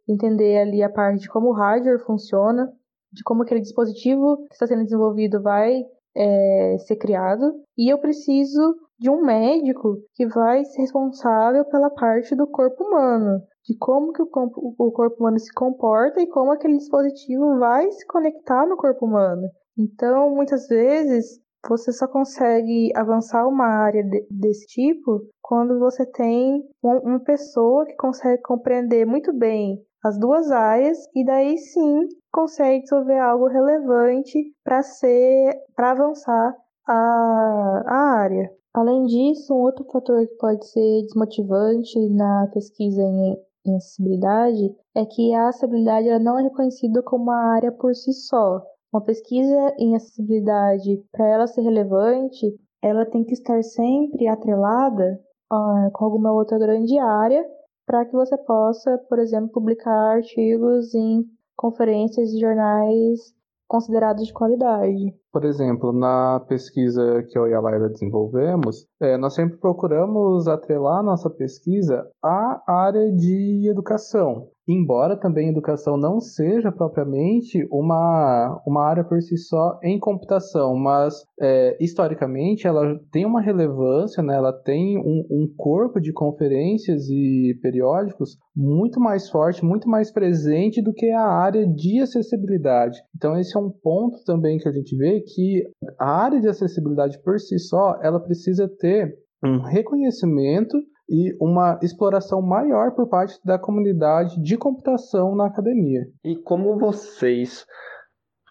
entender 0.09 0.59
ali 0.59 0.83
a 0.83 0.91
parte 0.91 1.21
de 1.21 1.29
como 1.29 1.51
o 1.51 1.53
hardware 1.53 2.05
funciona, 2.05 2.73
de 3.13 3.23
como 3.23 3.43
aquele 3.43 3.61
dispositivo 3.61 4.47
que 4.49 4.55
está 4.55 4.67
sendo 4.67 4.85
desenvolvido 4.85 5.43
vai 5.43 5.83
é, 6.15 6.77
ser 6.87 6.97
criado 6.97 7.55
e 7.77 7.93
eu 7.93 7.99
preciso 7.99 8.77
de 8.99 9.11
um 9.11 9.23
médico 9.23 9.99
que 10.15 10.27
vai 10.27 10.65
ser 10.65 10.83
responsável 10.83 11.65
pela 11.65 11.91
parte 11.91 12.37
do 12.37 12.47
corpo 12.47 12.85
humano, 12.85 13.43
de 13.65 13.77
como 13.77 14.13
que 14.13 14.23
o 14.23 14.29
o 14.29 14.93
corpo 14.93 15.17
humano 15.19 15.39
se 15.39 15.53
comporta 15.53 16.21
e 16.21 16.29
como 16.29 16.53
aquele 16.53 16.77
dispositivo 16.77 17.59
vai 17.59 17.91
se 17.91 18.07
conectar 18.07 18.67
no 18.67 18.77
corpo 18.77 19.07
humano. 19.07 19.49
Então, 19.77 20.35
muitas 20.35 20.69
vezes, 20.69 21.41
você 21.69 21.93
só 21.93 22.09
consegue 22.09 22.91
avançar 22.97 23.47
uma 23.47 23.67
área 23.67 24.03
de, 24.03 24.27
desse 24.31 24.67
tipo 24.67 25.23
quando 25.41 25.79
você 25.79 26.05
tem 26.07 26.63
uma, 26.83 26.99
uma 27.01 27.21
pessoa 27.21 27.87
que 27.87 27.95
consegue 27.97 28.43
compreender 28.43 29.07
muito 29.07 29.33
bem 29.33 29.83
as 30.03 30.19
duas 30.19 30.51
áreas 30.51 30.99
e 31.15 31.25
daí 31.25 31.57
sim 31.59 32.09
consegue 32.33 32.83
desenvolver 32.83 33.19
algo 33.19 33.47
relevante 33.47 34.53
para 34.65 34.83
ser 34.83 35.55
para 35.77 35.93
avançar 35.93 36.57
a, 36.87 37.83
a 37.87 38.19
área. 38.19 38.51
Além 38.75 39.05
disso, 39.05 39.55
um 39.55 39.61
outro 39.61 39.85
fator 39.85 40.27
que 40.27 40.35
pode 40.37 40.67
ser 40.67 41.03
desmotivante 41.03 41.99
na 42.09 42.49
pesquisa 42.53 43.03
em, 43.03 43.37
em 43.67 43.77
acessibilidade 43.77 44.75
é 44.95 45.05
que 45.05 45.35
a 45.35 45.49
acessibilidade 45.49 46.09
ela 46.09 46.19
não 46.19 46.39
é 46.39 46.43
reconhecida 46.45 47.03
como 47.03 47.25
uma 47.25 47.55
área 47.55 47.71
por 47.71 47.95
si 47.95 48.13
só. 48.13 48.63
Uma 48.93 49.01
pesquisa 49.01 49.75
em 49.79 49.97
acessibilidade, 49.97 51.03
para 51.11 51.27
ela 51.27 51.47
ser 51.47 51.63
relevante, 51.63 52.47
ela 52.83 53.07
tem 53.07 53.25
que 53.25 53.33
estar 53.33 53.63
sempre 53.63 54.29
atrelada 54.29 55.19
uh, 55.51 55.91
com 55.93 56.05
alguma 56.05 56.31
outra 56.33 56.59
grande 56.59 56.99
área 56.99 57.43
para 57.87 58.05
que 58.05 58.13
você 58.13 58.37
possa, 58.37 58.99
por 59.09 59.19
exemplo, 59.19 59.51
publicar 59.51 60.17
artigos 60.17 60.95
em 60.95 61.25
conferências 61.57 62.33
e 62.33 62.41
jornais 62.41 63.35
considerados 63.67 64.27
de 64.27 64.33
qualidade. 64.35 65.15
Por 65.33 65.47
exemplo, 65.47 65.95
na 65.95 66.41
pesquisa 66.47 67.23
que 67.23 67.39
eu 67.39 67.49
e 67.49 67.55
a 67.55 67.61
Laila 67.61 67.89
desenvolvemos, 67.89 68.87
é, 69.01 69.17
nós 69.17 69.35
sempre 69.35 69.57
procuramos 69.57 70.47
atrelar 70.47 71.03
nossa 71.03 71.31
pesquisa 71.31 72.07
à 72.23 72.63
área 72.67 73.11
de 73.11 73.67
educação. 73.71 74.49
Embora 74.69 75.17
também 75.17 75.49
educação 75.49 75.97
não 75.97 76.21
seja 76.21 76.71
propriamente 76.71 77.67
uma, 77.71 78.63
uma 78.65 78.85
área 78.85 79.03
por 79.03 79.21
si 79.21 79.37
só 79.37 79.79
em 79.83 79.99
computação, 79.99 80.77
mas 80.77 81.15
é, 81.41 81.77
historicamente 81.81 82.67
ela 82.67 82.99
tem 83.11 83.27
uma 83.27 83.41
relevância, 83.41 84.23
né? 84.23 84.37
ela 84.37 84.53
tem 84.53 84.99
um, 84.99 85.27
um 85.31 85.53
corpo 85.57 86.01
de 86.01 86.13
conferências 86.13 87.09
e 87.09 87.59
periódicos 87.61 88.39
muito 88.55 89.01
mais 89.01 89.29
forte, 89.29 89.65
muito 89.65 89.89
mais 89.89 90.13
presente 90.13 90.81
do 90.81 90.93
que 90.93 91.11
a 91.11 91.27
área 91.27 91.67
de 91.67 92.01
acessibilidade. 92.01 93.01
Então 93.17 93.37
esse 93.37 93.57
é 93.57 93.61
um 93.61 93.71
ponto 93.71 94.23
também 94.25 94.59
que 94.59 94.69
a 94.69 94.73
gente 94.73 94.97
vê 94.97 95.21
que 95.23 95.65
a 95.99 96.23
área 96.23 96.41
de 96.41 96.49
acessibilidade 96.49 97.21
por 97.23 97.41
si 97.41 97.59
só 97.59 97.99
ela 98.01 98.21
precisa 98.21 98.69
ter 98.69 99.19
um 99.45 99.61
reconhecimento 99.61 100.79
e 101.13 101.37
uma 101.39 101.79
exploração 101.83 102.41
maior 102.41 102.93
por 102.93 103.07
parte 103.07 103.39
da 103.45 103.59
comunidade 103.59 104.41
de 104.41 104.57
computação 104.57 105.37
na 105.37 105.47
academia. 105.47 106.07
E 106.25 106.35
como 106.37 106.79
vocês 106.79 107.67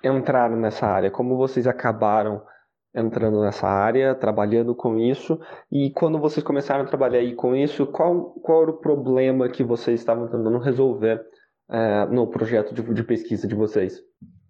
entraram 0.03 0.55
nessa 0.57 0.85
área? 0.85 1.09
Como 1.09 1.35
vocês 1.35 1.65
acabaram 1.65 2.39
entrando 2.93 3.41
nessa 3.41 3.67
área, 3.67 4.13
trabalhando 4.13 4.75
com 4.75 4.99
isso? 4.99 5.39
E 5.71 5.89
quando 5.89 6.19
vocês 6.19 6.43
começaram 6.43 6.83
a 6.83 6.87
trabalhar 6.87 7.17
aí 7.17 7.33
com 7.33 7.55
isso, 7.55 7.87
qual, 7.87 8.31
qual 8.43 8.61
era 8.61 8.71
o 8.71 8.77
problema 8.77 9.49
que 9.49 9.63
vocês 9.63 9.99
estavam 9.99 10.27
tentando 10.27 10.59
resolver 10.59 11.19
é, 11.67 12.05
no 12.11 12.27
projeto 12.27 12.75
de, 12.75 12.93
de 12.93 13.03
pesquisa 13.03 13.47
de 13.47 13.55
vocês? 13.55 13.99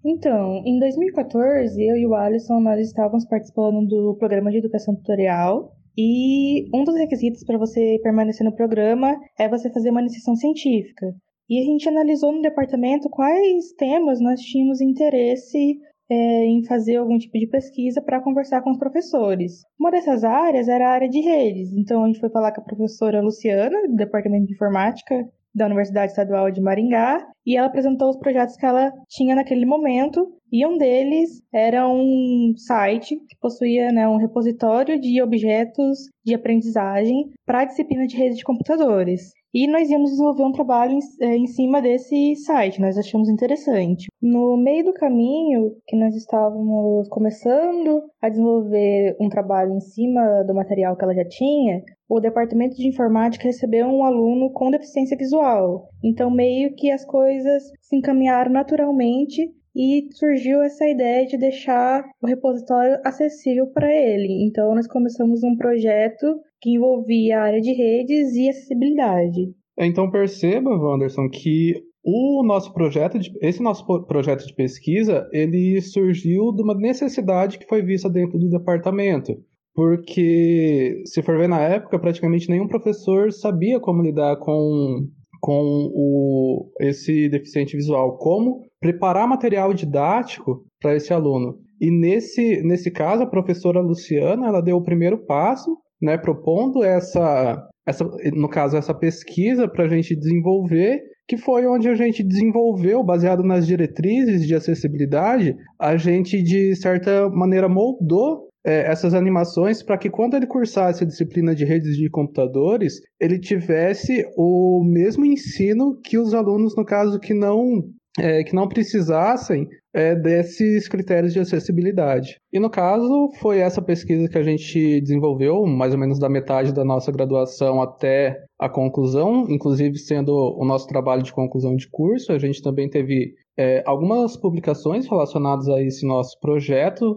Então, 0.03 0.61
em 0.65 0.79
2014, 0.79 1.81
eu 1.81 1.95
e 1.95 2.05
o 2.05 2.13
Alisson, 2.13 2.59
nós 2.59 2.77
estávamos 2.81 3.23
participando 3.25 3.87
do 3.87 4.17
programa 4.19 4.51
de 4.51 4.57
educação 4.57 4.95
tutorial 4.95 5.71
e 5.97 6.69
um 6.73 6.83
dos 6.83 6.95
requisitos 6.95 7.43
para 7.43 7.57
você 7.57 7.99
permanecer 8.01 8.45
no 8.45 8.55
programa 8.55 9.19
é 9.37 9.49
você 9.49 9.69
fazer 9.71 9.89
uma 9.89 10.01
iniciação 10.01 10.35
científica. 10.35 11.13
E 11.49 11.59
a 11.59 11.63
gente 11.63 11.87
analisou 11.89 12.31
no 12.31 12.41
departamento 12.41 13.09
quais 13.09 13.73
temas 13.73 14.21
nós 14.21 14.39
tínhamos 14.39 14.79
interesse 14.79 15.77
é, 16.09 16.45
em 16.45 16.63
fazer 16.65 16.97
algum 16.97 17.17
tipo 17.17 17.37
de 17.37 17.47
pesquisa 17.47 18.01
para 18.01 18.21
conversar 18.21 18.61
com 18.61 18.71
os 18.71 18.77
professores. 18.77 19.63
Uma 19.79 19.91
dessas 19.91 20.23
áreas 20.23 20.67
era 20.67 20.87
a 20.87 20.93
área 20.93 21.09
de 21.09 21.19
redes, 21.19 21.73
então 21.73 22.03
a 22.03 22.07
gente 22.07 22.19
foi 22.19 22.29
falar 22.29 22.53
com 22.53 22.61
a 22.61 22.63
professora 22.63 23.21
Luciana, 23.21 23.87
do 23.87 23.95
Departamento 23.95 24.45
de 24.47 24.53
Informática 24.53 25.27
da 25.53 25.65
Universidade 25.65 26.11
Estadual 26.11 26.51
de 26.51 26.61
Maringá, 26.61 27.25
e 27.45 27.57
ela 27.57 27.67
apresentou 27.67 28.09
os 28.09 28.17
projetos 28.17 28.55
que 28.55 28.65
ela 28.65 28.91
tinha 29.09 29.35
naquele 29.35 29.65
momento, 29.65 30.33
e 30.51 30.65
um 30.65 30.77
deles 30.77 31.41
era 31.53 31.87
um 31.87 32.53
site 32.55 33.15
que 33.15 33.37
possuía 33.39 33.91
né, 33.91 34.07
um 34.07 34.17
repositório 34.17 34.99
de 34.99 35.21
objetos 35.21 35.99
de 36.25 36.33
aprendizagem 36.33 37.31
para 37.45 37.61
a 37.61 37.65
disciplina 37.65 38.05
de 38.05 38.15
rede 38.15 38.37
de 38.37 38.43
computadores. 38.43 39.31
E 39.53 39.67
nós 39.67 39.89
íamos 39.89 40.11
desenvolver 40.11 40.43
um 40.43 40.51
trabalho 40.53 40.93
em, 40.93 40.99
é, 41.19 41.35
em, 41.35 41.45
cima 41.45 41.81
desse 41.81 42.35
site, 42.37 42.79
nós 42.79 42.97
achamos 42.97 43.27
interessante. 43.27 44.07
No 44.21 44.55
meio 44.55 44.85
do 44.85 44.93
caminho, 44.93 45.75
que 45.85 45.97
nós 45.97 46.15
estávamos 46.15 47.09
começando 47.09 48.01
a 48.21 48.29
desenvolver 48.29 49.17
um 49.19 49.27
trabalho 49.27 49.73
em 49.73 49.81
cima 49.81 50.43
do 50.43 50.55
material 50.55 50.95
que 50.95 51.03
ela 51.03 51.13
já 51.13 51.25
tinha, 51.27 51.83
o 52.07 52.21
departamento 52.21 52.77
de 52.77 52.87
informática 52.87 53.43
recebeu 53.43 53.87
um 53.87 54.05
aluno 54.05 54.51
com 54.51 54.71
deficiência 54.71 55.17
visual. 55.17 55.89
Então, 56.01 56.31
meio 56.31 56.73
que 56.75 56.89
as 56.89 57.03
coisas 57.05 57.63
se 57.81 57.97
encaminharam 57.97 58.51
naturalmente 58.51 59.49
e 59.75 60.07
surgiu 60.11 60.61
essa 60.61 60.85
ideia 60.87 61.25
de 61.25 61.37
deixar 61.37 62.03
o 62.21 62.27
repositório 62.27 62.99
acessível 63.05 63.67
para 63.67 63.91
ele. 63.91 64.45
Então, 64.45 64.75
nós 64.75 64.87
começamos 64.87 65.43
um 65.43 65.55
projeto 65.55 66.25
que 66.59 66.71
envolvia 66.71 67.39
a 67.39 67.43
área 67.43 67.61
de 67.61 67.71
redes 67.73 68.33
e 68.35 68.49
acessibilidade. 68.49 69.53
Então, 69.79 70.11
perceba, 70.11 70.69
Wanderson, 70.69 71.29
que 71.29 71.73
o 72.03 72.43
nosso 72.43 72.73
projeto, 72.73 73.17
de, 73.17 73.31
esse 73.41 73.61
nosso 73.61 73.85
projeto 74.05 74.45
de 74.45 74.53
pesquisa, 74.53 75.27
ele 75.31 75.79
surgiu 75.81 76.51
de 76.51 76.61
uma 76.61 76.75
necessidade 76.75 77.57
que 77.57 77.67
foi 77.67 77.81
vista 77.81 78.09
dentro 78.09 78.37
do 78.37 78.49
departamento 78.49 79.37
porque 79.73 81.01
se 81.05 81.21
for 81.21 81.37
ver 81.37 81.47
na 81.47 81.59
época, 81.61 81.99
praticamente 81.99 82.49
nenhum 82.49 82.67
professor 82.67 83.31
sabia 83.31 83.79
como 83.79 84.01
lidar 84.01 84.37
com, 84.37 85.07
com 85.41 85.89
o, 85.93 86.71
esse 86.79 87.27
deficiente 87.27 87.75
visual, 87.75 88.17
como 88.17 88.61
preparar 88.79 89.27
material 89.27 89.73
didático 89.73 90.63
para 90.79 90.95
esse 90.95 91.11
aluno. 91.11 91.57
E 91.79 91.89
nesse, 91.89 92.61
nesse 92.61 92.91
caso, 92.91 93.23
a 93.23 93.29
professora 93.29 93.81
Luciana, 93.81 94.47
ela 94.47 94.61
deu 94.61 94.77
o 94.77 94.83
primeiro 94.83 95.25
passo, 95.25 95.75
né, 95.99 96.17
propondo 96.17 96.83
essa, 96.83 97.67
essa 97.87 98.05
no 98.33 98.47
caso, 98.47 98.77
essa 98.77 98.93
pesquisa 98.93 99.67
para 99.67 99.85
a 99.85 99.87
gente 99.87 100.15
desenvolver 100.15 101.01
que 101.27 101.37
foi 101.37 101.65
onde 101.65 101.87
a 101.87 101.95
gente 101.95 102.21
desenvolveu, 102.23 103.01
baseado 103.01 103.41
nas 103.41 103.65
diretrizes 103.65 104.45
de 104.45 104.53
acessibilidade, 104.53 105.55
a 105.79 105.95
gente 105.95 106.43
de 106.43 106.75
certa 106.75 107.29
maneira 107.29 107.69
moldou 107.69 108.49
é, 108.65 108.91
essas 108.91 109.13
animações 109.13 109.81
para 109.81 109.97
que 109.97 110.09
quando 110.09 110.35
ele 110.35 110.47
cursasse 110.47 111.03
a 111.03 111.07
disciplina 111.07 111.55
de 111.55 111.65
redes 111.65 111.95
de 111.95 112.09
computadores, 112.09 113.01
ele 113.19 113.39
tivesse 113.39 114.23
o 114.37 114.83
mesmo 114.83 115.25
ensino 115.25 115.99
que 116.03 116.17
os 116.17 116.33
alunos, 116.33 116.75
no 116.75 116.85
caso, 116.85 117.19
que 117.19 117.33
não, 117.33 117.83
é, 118.19 118.43
que 118.43 118.55
não 118.55 118.67
precisassem 118.67 119.67
é, 119.93 120.15
desses 120.15 120.87
critérios 120.87 121.33
de 121.33 121.39
acessibilidade. 121.39 122.37
E 122.51 122.59
no 122.59 122.69
caso, 122.69 123.29
foi 123.39 123.59
essa 123.59 123.81
pesquisa 123.81 124.29
que 124.29 124.37
a 124.37 124.43
gente 124.43 125.01
desenvolveu, 125.01 125.65
mais 125.65 125.93
ou 125.93 125.99
menos 125.99 126.19
da 126.19 126.29
metade 126.29 126.73
da 126.73 126.85
nossa 126.85 127.11
graduação 127.11 127.81
até 127.81 128.37
a 128.59 128.69
conclusão, 128.69 129.45
inclusive 129.49 129.97
sendo 129.97 130.33
o 130.33 130.65
nosso 130.65 130.87
trabalho 130.87 131.23
de 131.23 131.33
conclusão 131.33 131.75
de 131.75 131.89
curso. 131.89 132.31
A 132.31 132.39
gente 132.39 132.61
também 132.61 132.89
teve 132.89 133.33
é, 133.57 133.83
algumas 133.85 134.37
publicações 134.37 135.07
relacionadas 135.07 135.67
a 135.67 135.81
esse 135.81 136.05
nosso 136.05 136.39
projeto 136.39 137.15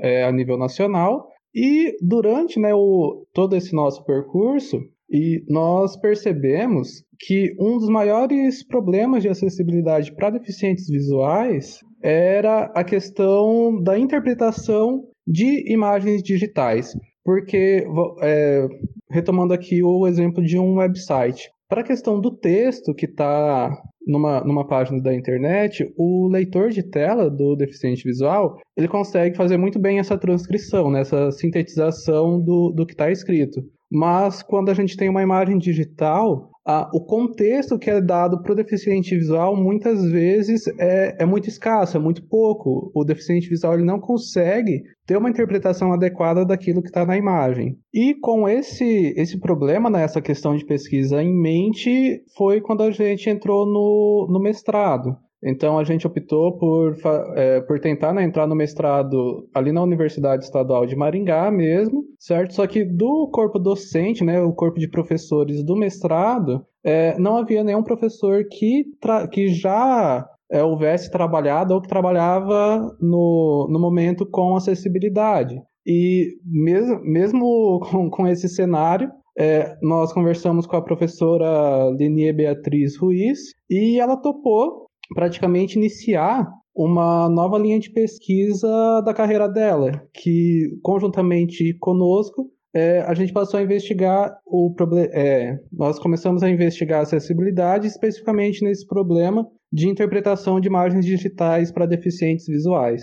é, 0.00 0.24
a 0.24 0.32
nível 0.32 0.58
nacional. 0.58 1.28
E 1.54 1.94
durante 2.00 2.58
né, 2.58 2.74
o, 2.74 3.26
todo 3.34 3.54
esse 3.54 3.74
nosso 3.74 4.04
percurso, 4.04 4.80
e 5.12 5.44
nós 5.46 5.94
percebemos 6.00 7.04
que 7.20 7.54
um 7.60 7.76
dos 7.76 7.88
maiores 7.88 8.66
problemas 8.66 9.22
de 9.22 9.28
acessibilidade 9.28 10.10
para 10.14 10.30
deficientes 10.30 10.88
visuais 10.88 11.80
era 12.02 12.64
a 12.74 12.82
questão 12.82 13.80
da 13.82 13.98
interpretação 13.98 15.04
de 15.26 15.70
imagens 15.70 16.22
digitais. 16.22 16.96
Porque, 17.22 17.86
é, 18.22 18.66
retomando 19.10 19.52
aqui 19.52 19.82
o 19.82 20.06
exemplo 20.08 20.42
de 20.42 20.58
um 20.58 20.78
website, 20.78 21.50
para 21.68 21.82
a 21.82 21.84
questão 21.84 22.20
do 22.20 22.30
texto 22.30 22.94
que 22.94 23.06
está 23.06 23.70
numa, 24.06 24.40
numa 24.40 24.66
página 24.66 25.00
da 25.00 25.14
internet, 25.14 25.92
o 25.96 26.26
leitor 26.28 26.70
de 26.70 26.82
tela 26.82 27.30
do 27.30 27.54
deficiente 27.54 28.02
visual, 28.02 28.58
ele 28.76 28.88
consegue 28.88 29.36
fazer 29.36 29.56
muito 29.56 29.78
bem 29.78 29.98
essa 29.98 30.18
transcrição, 30.18 30.90
né, 30.90 31.00
essa 31.02 31.30
sintetização 31.30 32.42
do, 32.42 32.72
do 32.72 32.84
que 32.84 32.94
está 32.94 33.10
escrito. 33.10 33.62
Mas 33.92 34.42
quando 34.42 34.70
a 34.70 34.74
gente 34.74 34.96
tem 34.96 35.10
uma 35.10 35.22
imagem 35.22 35.58
digital, 35.58 36.50
o 36.94 37.04
contexto 37.04 37.78
que 37.78 37.90
é 37.90 38.00
dado 38.00 38.40
para 38.40 38.52
o 38.52 38.56
deficiente 38.56 39.14
visual 39.16 39.54
muitas 39.56 40.02
vezes 40.10 40.62
é, 40.78 41.22
é 41.22 41.26
muito 41.26 41.48
escasso, 41.48 41.96
é 41.96 42.00
muito 42.00 42.26
pouco. 42.26 42.90
O 42.94 43.04
deficiente 43.04 43.48
visual 43.48 43.74
ele 43.74 43.84
não 43.84 44.00
consegue 44.00 44.82
ter 45.04 45.16
uma 45.16 45.28
interpretação 45.28 45.92
adequada 45.92 46.44
daquilo 46.44 46.80
que 46.80 46.88
está 46.88 47.04
na 47.04 47.18
imagem. 47.18 47.76
E 47.92 48.14
com 48.14 48.48
esse, 48.48 49.12
esse 49.16 49.38
problema, 49.38 49.90
né, 49.90 50.04
essa 50.04 50.22
questão 50.22 50.56
de 50.56 50.64
pesquisa 50.64 51.22
em 51.22 51.34
mente, 51.34 52.22
foi 52.36 52.60
quando 52.60 52.82
a 52.82 52.90
gente 52.90 53.28
entrou 53.28 53.66
no, 53.66 54.28
no 54.30 54.40
mestrado. 54.40 55.16
Então 55.44 55.78
a 55.78 55.84
gente 55.84 56.06
optou 56.06 56.56
por, 56.56 56.96
é, 57.34 57.60
por 57.62 57.80
tentar 57.80 58.12
né, 58.12 58.22
entrar 58.22 58.46
no 58.46 58.54
mestrado 58.54 59.48
ali 59.52 59.72
na 59.72 59.82
Universidade 59.82 60.44
Estadual 60.44 60.86
de 60.86 60.94
Maringá 60.94 61.50
mesmo, 61.50 62.04
certo? 62.18 62.54
Só 62.54 62.66
que 62.66 62.84
do 62.84 63.28
corpo 63.32 63.58
docente, 63.58 64.22
né, 64.22 64.40
o 64.40 64.52
corpo 64.52 64.78
de 64.78 64.88
professores 64.88 65.64
do 65.64 65.74
mestrado, 65.74 66.64
é, 66.84 67.18
não 67.18 67.36
havia 67.36 67.64
nenhum 67.64 67.82
professor 67.82 68.44
que, 68.48 68.84
que 69.32 69.48
já 69.48 70.24
é, 70.50 70.62
houvesse 70.62 71.10
trabalhado 71.10 71.74
ou 71.74 71.80
que 71.80 71.88
trabalhava 71.88 72.94
no, 73.00 73.68
no 73.70 73.80
momento 73.80 74.24
com 74.24 74.54
acessibilidade. 74.54 75.60
E 75.84 76.36
mesmo, 76.44 77.00
mesmo 77.02 77.80
com, 77.90 78.08
com 78.08 78.28
esse 78.28 78.48
cenário, 78.48 79.10
é, 79.36 79.74
nós 79.82 80.12
conversamos 80.12 80.66
com 80.66 80.76
a 80.76 80.82
professora 80.82 81.88
Lenie 81.88 82.32
Beatriz 82.32 82.96
Ruiz 82.98 83.38
e 83.68 83.98
ela 83.98 84.16
topou 84.16 84.86
praticamente 85.14 85.76
iniciar 85.78 86.48
uma 86.74 87.28
nova 87.28 87.58
linha 87.58 87.78
de 87.78 87.90
pesquisa 87.90 89.02
da 89.04 89.12
carreira 89.12 89.48
dela, 89.48 90.02
que 90.12 90.78
conjuntamente 90.82 91.76
conosco 91.78 92.50
é, 92.74 93.00
a 93.00 93.12
gente 93.14 93.32
passou 93.32 93.60
a 93.60 93.62
investigar 93.62 94.34
o 94.46 94.72
problema. 94.74 95.10
É, 95.12 95.58
nós 95.70 95.98
começamos 95.98 96.42
a 96.42 96.48
investigar 96.48 97.02
acessibilidade, 97.02 97.86
especificamente 97.86 98.64
nesse 98.64 98.86
problema 98.86 99.46
de 99.70 99.88
interpretação 99.88 100.58
de 100.58 100.68
imagens 100.68 101.04
digitais 101.04 101.70
para 101.70 101.86
deficientes 101.86 102.46
visuais. 102.46 103.02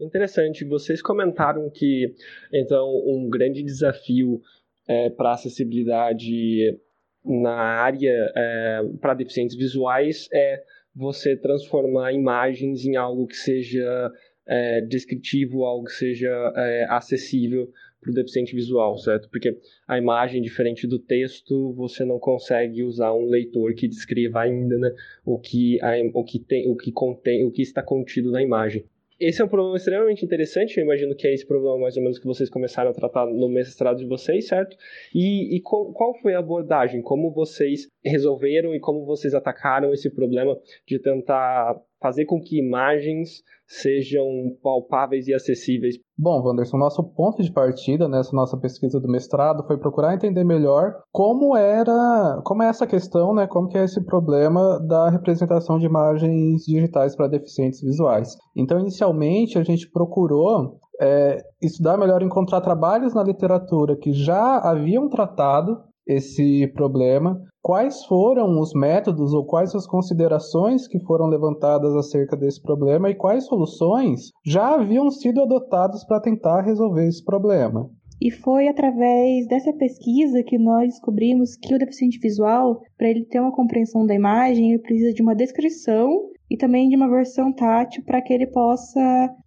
Interessante. 0.00 0.64
Vocês 0.64 1.02
comentaram 1.02 1.68
que, 1.74 2.14
então, 2.52 2.86
um 3.06 3.28
grande 3.28 3.64
desafio 3.64 4.40
é, 4.88 5.10
para 5.10 5.32
acessibilidade 5.32 6.78
na 7.24 7.52
área 7.52 8.14
é, 8.36 8.80
para 9.00 9.14
deficientes 9.14 9.56
visuais 9.56 10.28
é 10.32 10.62
você 10.98 11.36
transformar 11.36 12.12
imagens 12.12 12.84
em 12.84 12.96
algo 12.96 13.28
que 13.28 13.36
seja 13.36 14.12
é, 14.44 14.80
descritivo, 14.80 15.64
algo 15.64 15.84
que 15.84 15.92
seja 15.92 16.28
é, 16.56 16.86
acessível 16.90 17.70
para 18.00 18.10
o 18.10 18.14
deficiente 18.14 18.54
visual, 18.54 18.98
certo? 18.98 19.28
Porque 19.30 19.56
a 19.86 19.96
imagem, 19.96 20.42
diferente 20.42 20.88
do 20.88 20.98
texto, 20.98 21.72
você 21.74 22.04
não 22.04 22.18
consegue 22.18 22.82
usar 22.82 23.12
um 23.12 23.26
leitor 23.26 23.74
que 23.74 23.86
descreva 23.86 24.40
ainda 24.40 24.76
né, 24.76 24.92
o, 25.24 25.38
que, 25.38 25.80
a, 25.80 25.92
o, 26.14 26.24
que 26.24 26.40
tem, 26.40 26.68
o 26.68 26.76
que 26.76 26.90
contém, 26.90 27.44
o 27.44 27.50
que 27.52 27.62
está 27.62 27.82
contido 27.82 28.32
na 28.32 28.42
imagem. 28.42 28.84
Esse 29.20 29.42
é 29.42 29.44
um 29.44 29.48
problema 29.48 29.76
extremamente 29.76 30.24
interessante, 30.24 30.78
eu 30.78 30.84
imagino 30.84 31.14
que 31.14 31.26
é 31.26 31.34
esse 31.34 31.44
problema 31.44 31.76
mais 31.78 31.96
ou 31.96 32.02
menos 32.02 32.20
que 32.20 32.26
vocês 32.26 32.48
começaram 32.48 32.90
a 32.90 32.94
tratar 32.94 33.26
no 33.26 33.48
mestrado 33.48 33.98
de 33.98 34.06
vocês, 34.06 34.46
certo? 34.46 34.76
E, 35.12 35.56
e 35.56 35.60
qual 35.60 36.14
foi 36.22 36.34
a 36.34 36.38
abordagem? 36.38 37.02
Como 37.02 37.32
vocês 37.32 37.88
resolveram 38.04 38.74
e 38.74 38.80
como 38.80 39.04
vocês 39.04 39.34
atacaram 39.34 39.92
esse 39.92 40.08
problema 40.08 40.56
de 40.86 41.00
tentar 41.00 41.80
fazer 42.00 42.24
com 42.26 42.40
que 42.40 42.58
imagens 42.58 43.42
sejam 43.66 44.24
palpáveis 44.62 45.28
e 45.28 45.34
acessíveis. 45.34 45.96
Bom, 46.16 46.42
Wanderson, 46.42 46.78
nosso 46.78 47.02
ponto 47.02 47.42
de 47.42 47.52
partida 47.52 48.08
nessa 48.08 48.34
nossa 48.34 48.56
pesquisa 48.56 48.98
do 48.98 49.08
mestrado 49.08 49.64
foi 49.66 49.76
procurar 49.78 50.14
entender 50.14 50.42
melhor 50.42 50.94
como 51.12 51.54
era, 51.54 52.40
como 52.44 52.62
é 52.62 52.68
essa 52.68 52.86
questão, 52.86 53.34
né, 53.34 53.46
como 53.46 53.68
que 53.68 53.76
é 53.76 53.84
esse 53.84 54.02
problema 54.04 54.80
da 54.80 55.10
representação 55.10 55.78
de 55.78 55.86
imagens 55.86 56.64
digitais 56.64 57.14
para 57.14 57.28
deficientes 57.28 57.82
visuais. 57.82 58.36
Então, 58.56 58.80
inicialmente, 58.80 59.58
a 59.58 59.62
gente 59.62 59.90
procurou 59.90 60.78
é, 61.00 61.42
estudar 61.62 61.96
melhor, 61.96 62.22
encontrar 62.22 62.60
trabalhos 62.60 63.14
na 63.14 63.22
literatura 63.22 63.96
que 63.96 64.12
já 64.12 64.58
haviam 64.58 65.08
tratado 65.08 65.78
esse 66.08 66.66
problema, 66.74 67.38
quais 67.62 68.04
foram 68.06 68.58
os 68.58 68.72
métodos 68.72 69.34
ou 69.34 69.44
quais 69.44 69.74
as 69.74 69.86
considerações 69.86 70.88
que 70.88 70.98
foram 71.00 71.26
levantadas 71.26 71.94
acerca 71.94 72.34
desse 72.34 72.62
problema 72.62 73.10
e 73.10 73.14
quais 73.14 73.44
soluções 73.44 74.30
já 74.44 74.74
haviam 74.74 75.10
sido 75.10 75.42
adotadas 75.42 76.04
para 76.06 76.20
tentar 76.20 76.62
resolver 76.62 77.06
esse 77.06 77.22
problema. 77.22 77.90
E 78.20 78.32
foi 78.32 78.66
através 78.66 79.46
dessa 79.46 79.72
pesquisa 79.72 80.42
que 80.42 80.58
nós 80.58 80.88
descobrimos 80.88 81.56
que 81.56 81.74
o 81.74 81.78
deficiente 81.78 82.18
visual, 82.18 82.80
para 82.96 83.08
ele 83.08 83.24
ter 83.24 83.38
uma 83.38 83.54
compreensão 83.54 84.04
da 84.04 84.14
imagem, 84.14 84.72
ele 84.72 84.82
precisa 84.82 85.12
de 85.12 85.22
uma 85.22 85.36
descrição 85.36 86.10
e 86.50 86.56
também 86.56 86.88
de 86.88 86.96
uma 86.96 87.08
versão 87.08 87.52
tátil 87.52 88.02
para 88.04 88.20
que 88.20 88.32
ele 88.32 88.46
possa 88.48 89.00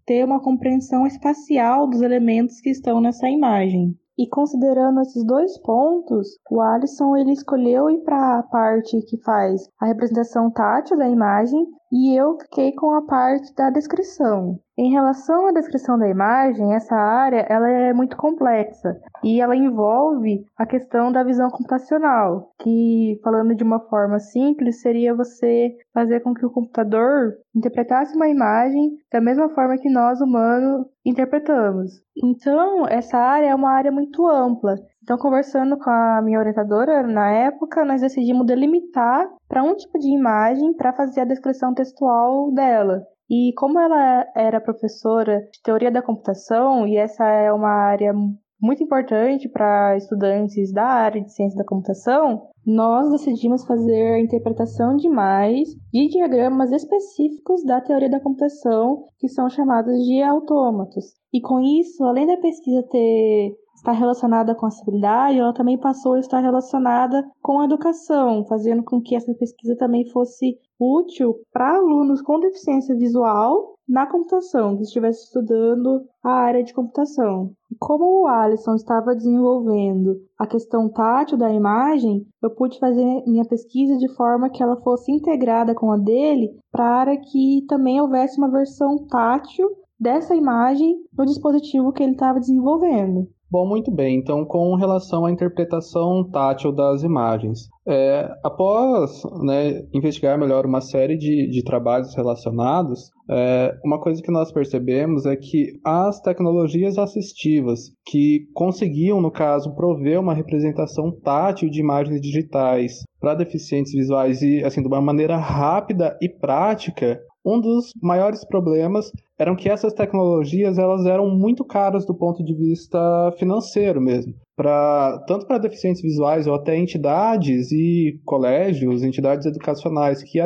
ter 0.06 0.24
uma 0.24 0.42
compreensão 0.42 1.06
espacial 1.06 1.90
dos 1.90 2.02
elementos 2.02 2.62
que 2.62 2.70
estão 2.70 3.02
nessa 3.02 3.28
imagem. 3.28 3.94
E 4.22 4.28
considerando 4.28 5.02
esses 5.02 5.26
dois 5.26 5.58
pontos, 5.64 6.38
o 6.52 6.62
Alisson 6.62 7.18
ele 7.18 7.32
escolheu 7.32 7.90
ir 7.90 8.04
para 8.04 8.38
a 8.38 8.44
parte 8.44 9.02
que 9.08 9.18
faz 9.18 9.68
a 9.80 9.88
representação 9.88 10.52
tátil 10.52 10.96
da 10.96 11.10
imagem 11.10 11.66
e 11.92 12.16
eu 12.16 12.38
fiquei 12.40 12.72
com 12.72 12.94
a 12.94 13.02
parte 13.02 13.54
da 13.56 13.70
descrição. 13.70 14.60
Em 14.78 14.92
relação 14.92 15.48
à 15.48 15.52
descrição 15.52 16.00
da 16.00 16.10
imagem, 16.10 16.74
essa 16.74 16.96
área 16.96 17.46
ela 17.50 17.70
é 17.70 17.94
muito 17.94 18.16
complexa 18.16 18.98
e 19.24 19.42
ela 19.42 19.56
envolve 19.56 20.44
a 20.58 20.66
questão 20.66 21.12
da 21.12 21.24
visão 21.24 21.50
computacional, 21.50 22.52
que 22.60 23.20
falando 23.24 23.54
de 23.54 23.64
uma 23.64 23.80
forma 23.80 24.20
simples 24.20 24.82
seria 24.82 25.14
você 25.14 25.76
fazer 25.94 26.22
com 26.22 26.34
que 26.34 26.46
o 26.46 26.50
computador 26.50 27.34
interpretasse 27.54 28.16
uma 28.16 28.30
imagem 28.30 28.92
da 29.12 29.22
mesma 29.22 29.50
forma 29.50 29.78
que 29.78 29.90
nós 29.90 30.22
humanos 30.22 30.88
interpretamos. 31.06 31.92
Então, 32.24 32.88
essa 32.88 33.18
área 33.18 33.48
é 33.48 33.56
uma 33.56 33.72
área 33.72 33.92
muito 33.92 34.26
ampla. 34.26 34.76
Então, 35.04 35.18
conversando 35.18 35.78
com 35.78 35.90
a 35.90 36.22
minha 36.22 36.40
orientadora 36.40 37.02
na 37.04 37.32
época, 37.32 37.84
nós 37.84 38.02
decidimos 38.02 38.46
delimitar 38.46 39.28
para 39.48 39.64
um 39.64 39.76
tipo 39.76 39.98
de 39.98 40.08
imagem 40.10 40.74
para 40.74 40.94
fazer 40.94 41.22
a 41.22 41.26
descrição 41.26 41.74
textual 41.74 42.52
dela. 42.52 43.02
E 43.30 43.54
como 43.56 43.80
ela 43.80 44.26
era 44.36 44.62
professora 44.62 45.40
de 45.52 45.62
teoria 45.64 45.90
da 45.90 46.02
computação, 46.02 46.86
e 46.86 46.98
essa 46.98 47.26
é 47.26 47.52
uma 47.52 47.70
área 47.70 48.14
muito 48.62 48.84
importante 48.84 49.50
para 49.50 49.98
estudantes 49.98 50.72
da 50.72 50.86
área 50.86 51.22
de 51.22 51.34
ciência 51.34 51.58
da 51.58 51.66
computação, 51.66 52.50
nós 52.64 53.10
decidimos 53.10 53.66
fazer 53.66 54.14
a 54.14 54.20
interpretação 54.20 54.96
de 54.96 55.10
mais 55.10 55.68
de 55.92 56.08
diagramas 56.10 56.72
específicos 56.72 57.64
da 57.64 57.82
teoria 57.82 58.10
da 58.10 58.20
computação, 58.20 59.08
que 59.18 59.28
são 59.28 59.50
chamados 59.50 59.98
de 60.06 60.22
autômatos. 60.22 61.06
E 61.34 61.42
com 61.42 61.60
isso, 61.60 62.04
além 62.04 62.28
da 62.28 62.38
pesquisa 62.38 62.84
ter 62.84 63.56
estar 63.82 63.92
relacionada 63.94 64.54
com 64.54 64.66
a 64.66 64.70
acessibilidade, 64.70 65.40
ela 65.40 65.54
também 65.54 65.78
passou 65.78 66.14
a 66.14 66.20
estar 66.20 66.40
relacionada 66.40 67.28
com 67.42 67.60
a 67.60 67.66
educação, 67.66 68.46
fazendo 68.46 68.84
com 68.84 69.02
que 69.02 69.16
essa 69.16 69.34
pesquisa 69.34 69.76
também 69.76 70.08
fosse 70.12 70.56
útil 70.80 71.36
para 71.52 71.78
alunos 71.78 72.22
com 72.22 72.40
deficiência 72.40 72.96
visual 72.96 73.74
na 73.90 74.06
computação, 74.06 74.78
que 74.78 74.84
estivesse 74.84 75.26
estudando 75.26 76.04
a 76.24 76.32
área 76.32 76.64
de 76.64 76.74
computação. 76.74 77.52
Como 77.80 78.22
o 78.22 78.28
Alisson 78.28 78.76
estava 78.76 79.16
desenvolvendo 79.16 80.16
a 80.38 80.46
questão 80.46 80.88
tátil 80.88 81.38
da 81.38 81.52
imagem, 81.52 82.26
eu 82.42 82.52
pude 82.52 82.80
fazer 82.80 83.04
minha 83.26 83.44
pesquisa 83.44 83.98
de 83.98 84.08
forma 84.16 84.50
que 84.50 84.62
ela 84.62 84.80
fosse 84.82 85.12
integrada 85.12 85.74
com 85.74 85.92
a 85.92 85.98
dele, 85.98 86.52
para 86.72 87.18
que 87.18 87.66
também 87.68 88.00
houvesse 88.00 88.38
uma 88.38 88.50
versão 88.50 89.06
tátil 89.08 89.68
dessa 90.00 90.36
imagem 90.36 90.96
no 91.18 91.26
dispositivo 91.26 91.92
que 91.92 92.04
ele 92.04 92.14
estava 92.14 92.40
desenvolvendo. 92.40 93.28
Bom, 93.52 93.68
muito 93.68 93.92
bem. 93.92 94.16
Então, 94.16 94.46
com 94.46 94.76
relação 94.76 95.26
à 95.26 95.32
interpretação 95.32 96.24
tátil 96.32 96.72
das 96.72 97.04
imagens, 97.04 97.68
é, 97.86 98.34
após 98.42 99.24
né, 99.44 99.86
investigar 99.94 100.40
melhor 100.40 100.66
uma 100.66 100.80
série 100.80 101.18
de, 101.18 101.50
de 101.50 101.62
trabalhos 101.62 102.16
relacionados, 102.16 103.12
é, 103.30 103.78
uma 103.84 104.00
coisa 104.00 104.22
que 104.22 104.32
nós 104.32 104.54
percebemos 104.54 105.26
é 105.26 105.36
que 105.36 105.74
as 105.84 106.22
tecnologias 106.22 106.98
assistivas 106.98 107.92
que 108.06 108.48
conseguiam, 108.54 109.20
no 109.20 109.30
caso, 109.30 109.76
prover 109.76 110.22
uma 110.22 110.34
representação 110.34 111.12
tátil 111.12 111.70
de 111.70 111.82
imagens 111.82 112.22
digitais 112.22 113.04
para 113.20 113.36
deficientes 113.36 113.92
visuais 113.92 114.42
e 114.42 114.64
assim 114.64 114.82
de 114.82 114.88
uma 114.88 115.02
maneira 115.02 115.36
rápida 115.36 116.18
e 116.22 116.30
prática, 116.30 117.20
um 117.46 117.60
dos 117.60 117.92
maiores 118.02 118.46
problemas 118.46 119.12
eram 119.38 119.56
que 119.56 119.70
essas 119.70 119.94
tecnologias 119.94 120.78
elas 120.78 121.06
eram 121.06 121.30
muito 121.30 121.66
caras 121.66 122.06
do 122.06 122.16
ponto 122.16 122.44
de 122.44 122.54
vista 122.54 123.00
financeiro 123.38 124.00
mesmo. 124.00 124.34
Pra, 124.56 125.24
tanto 125.28 125.48
para 125.48 125.58
deficientes 125.58 126.02
visuais 126.02 126.46
ou 126.46 126.54
até 126.54 126.78
entidades 126.78 127.72
e 127.72 128.20
colégios, 128.24 129.02
entidades 129.02 129.46
educacionais 129.46 130.22
que, 130.22 130.40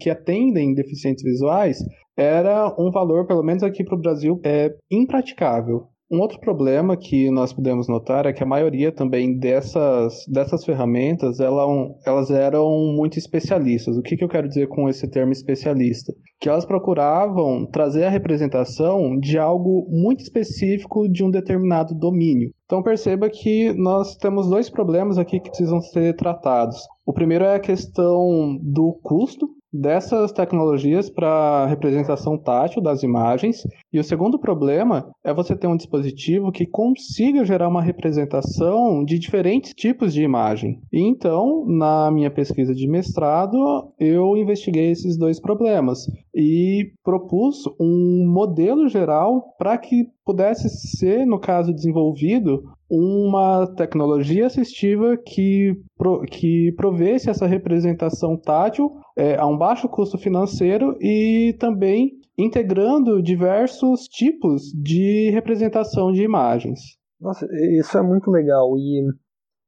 que 0.00 0.10
atendem 0.10 0.74
deficientes 0.74 1.22
visuais, 1.22 1.78
era 2.16 2.74
um 2.78 2.90
valor, 2.90 3.26
pelo 3.26 3.44
menos 3.44 3.62
aqui 3.62 3.84
para 3.84 3.94
o 3.94 4.00
Brasil, 4.00 4.40
é 4.44 4.74
impraticável. 4.90 5.86
Um 6.08 6.20
outro 6.20 6.38
problema 6.38 6.96
que 6.96 7.28
nós 7.32 7.52
podemos 7.52 7.88
notar 7.88 8.26
é 8.26 8.32
que 8.32 8.42
a 8.42 8.46
maioria 8.46 8.92
também 8.92 9.36
dessas, 9.36 10.24
dessas 10.28 10.64
ferramentas 10.64 11.40
elas, 11.40 12.30
eram 12.30 12.94
muito 12.94 13.18
especialistas. 13.18 13.96
O 13.96 14.02
que, 14.02 14.16
que 14.16 14.22
eu 14.22 14.28
quero 14.28 14.46
dizer 14.46 14.68
com 14.68 14.88
esse 14.88 15.08
termo 15.10 15.32
especialista? 15.32 16.14
Que 16.38 16.48
elas 16.48 16.64
procuravam 16.64 17.66
trazer 17.66 18.04
a 18.04 18.10
representação 18.10 19.18
de 19.18 19.36
algo 19.36 19.88
muito 19.90 20.20
específico 20.20 21.08
de 21.08 21.24
um 21.24 21.30
determinado 21.30 21.92
domínio. 21.92 22.52
Então 22.66 22.84
perceba 22.84 23.28
que 23.28 23.72
nós 23.72 24.14
temos 24.16 24.48
dois 24.48 24.70
problemas 24.70 25.18
aqui 25.18 25.40
que 25.40 25.48
precisam 25.48 25.80
ser 25.80 26.14
tratados. 26.14 26.76
O 27.04 27.12
primeiro 27.12 27.44
é 27.44 27.56
a 27.56 27.60
questão 27.60 28.56
do 28.62 28.92
custo 29.02 29.48
dessas 29.80 30.32
tecnologias 30.32 31.10
para 31.10 31.66
representação 31.66 32.36
tátil 32.38 32.82
das 32.82 33.02
imagens. 33.02 33.62
E 33.92 33.98
o 33.98 34.04
segundo 34.04 34.38
problema 34.38 35.10
é 35.24 35.32
você 35.32 35.56
ter 35.56 35.66
um 35.66 35.76
dispositivo 35.76 36.52
que 36.52 36.66
consiga 36.66 37.44
gerar 37.44 37.68
uma 37.68 37.82
representação 37.82 39.04
de 39.04 39.18
diferentes 39.18 39.72
tipos 39.74 40.12
de 40.12 40.22
imagem. 40.22 40.80
E 40.92 41.00
então, 41.00 41.64
na 41.66 42.10
minha 42.10 42.30
pesquisa 42.30 42.74
de 42.74 42.88
mestrado, 42.88 43.92
eu 43.98 44.36
investiguei 44.36 44.90
esses 44.90 45.16
dois 45.16 45.40
problemas 45.40 46.06
e 46.34 46.92
propus 47.02 47.56
um 47.80 48.26
modelo 48.28 48.88
geral 48.88 49.54
para 49.58 49.76
que 49.78 50.15
pudesse 50.26 50.68
ser, 50.68 51.24
no 51.24 51.38
caso, 51.38 51.72
desenvolvido 51.72 52.64
uma 52.90 53.64
tecnologia 53.76 54.46
assistiva 54.46 55.16
que, 55.16 55.72
pro, 55.96 56.22
que 56.22 56.72
provesse 56.76 57.30
essa 57.30 57.46
representação 57.46 58.36
tátil 58.36 58.90
é, 59.16 59.36
a 59.38 59.46
um 59.46 59.56
baixo 59.56 59.88
custo 59.88 60.18
financeiro 60.18 60.96
e 61.00 61.56
também 61.60 62.10
integrando 62.36 63.22
diversos 63.22 64.02
tipos 64.08 64.62
de 64.74 65.30
representação 65.30 66.10
de 66.12 66.22
imagens. 66.22 66.80
Nossa, 67.20 67.46
isso 67.78 67.96
é 67.96 68.02
muito 68.02 68.28
legal. 68.28 68.76
E, 68.76 69.02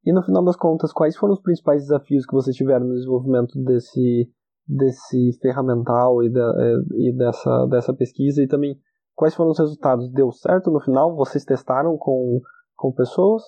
e 0.04 0.12
no 0.12 0.24
final 0.24 0.44
das 0.44 0.56
contas, 0.56 0.92
quais 0.92 1.16
foram 1.16 1.34
os 1.34 1.40
principais 1.40 1.82
desafios 1.82 2.26
que 2.26 2.34
vocês 2.34 2.56
tiveram 2.56 2.86
no 2.86 2.94
desenvolvimento 2.94 3.62
desse, 3.62 4.28
desse 4.66 5.38
ferramental 5.40 6.22
e, 6.22 6.30
da, 6.30 6.52
é, 6.58 6.74
e 6.96 7.16
dessa, 7.16 7.66
dessa 7.66 7.94
pesquisa? 7.94 8.42
E 8.42 8.48
também 8.48 8.76
Quais 9.18 9.34
foram 9.34 9.50
os 9.50 9.58
resultados? 9.58 10.08
Deu 10.12 10.30
certo 10.30 10.70
no 10.70 10.78
final? 10.78 11.16
Vocês 11.16 11.44
testaram 11.44 11.96
com, 11.98 12.40
com 12.76 12.92
pessoas? 12.92 13.42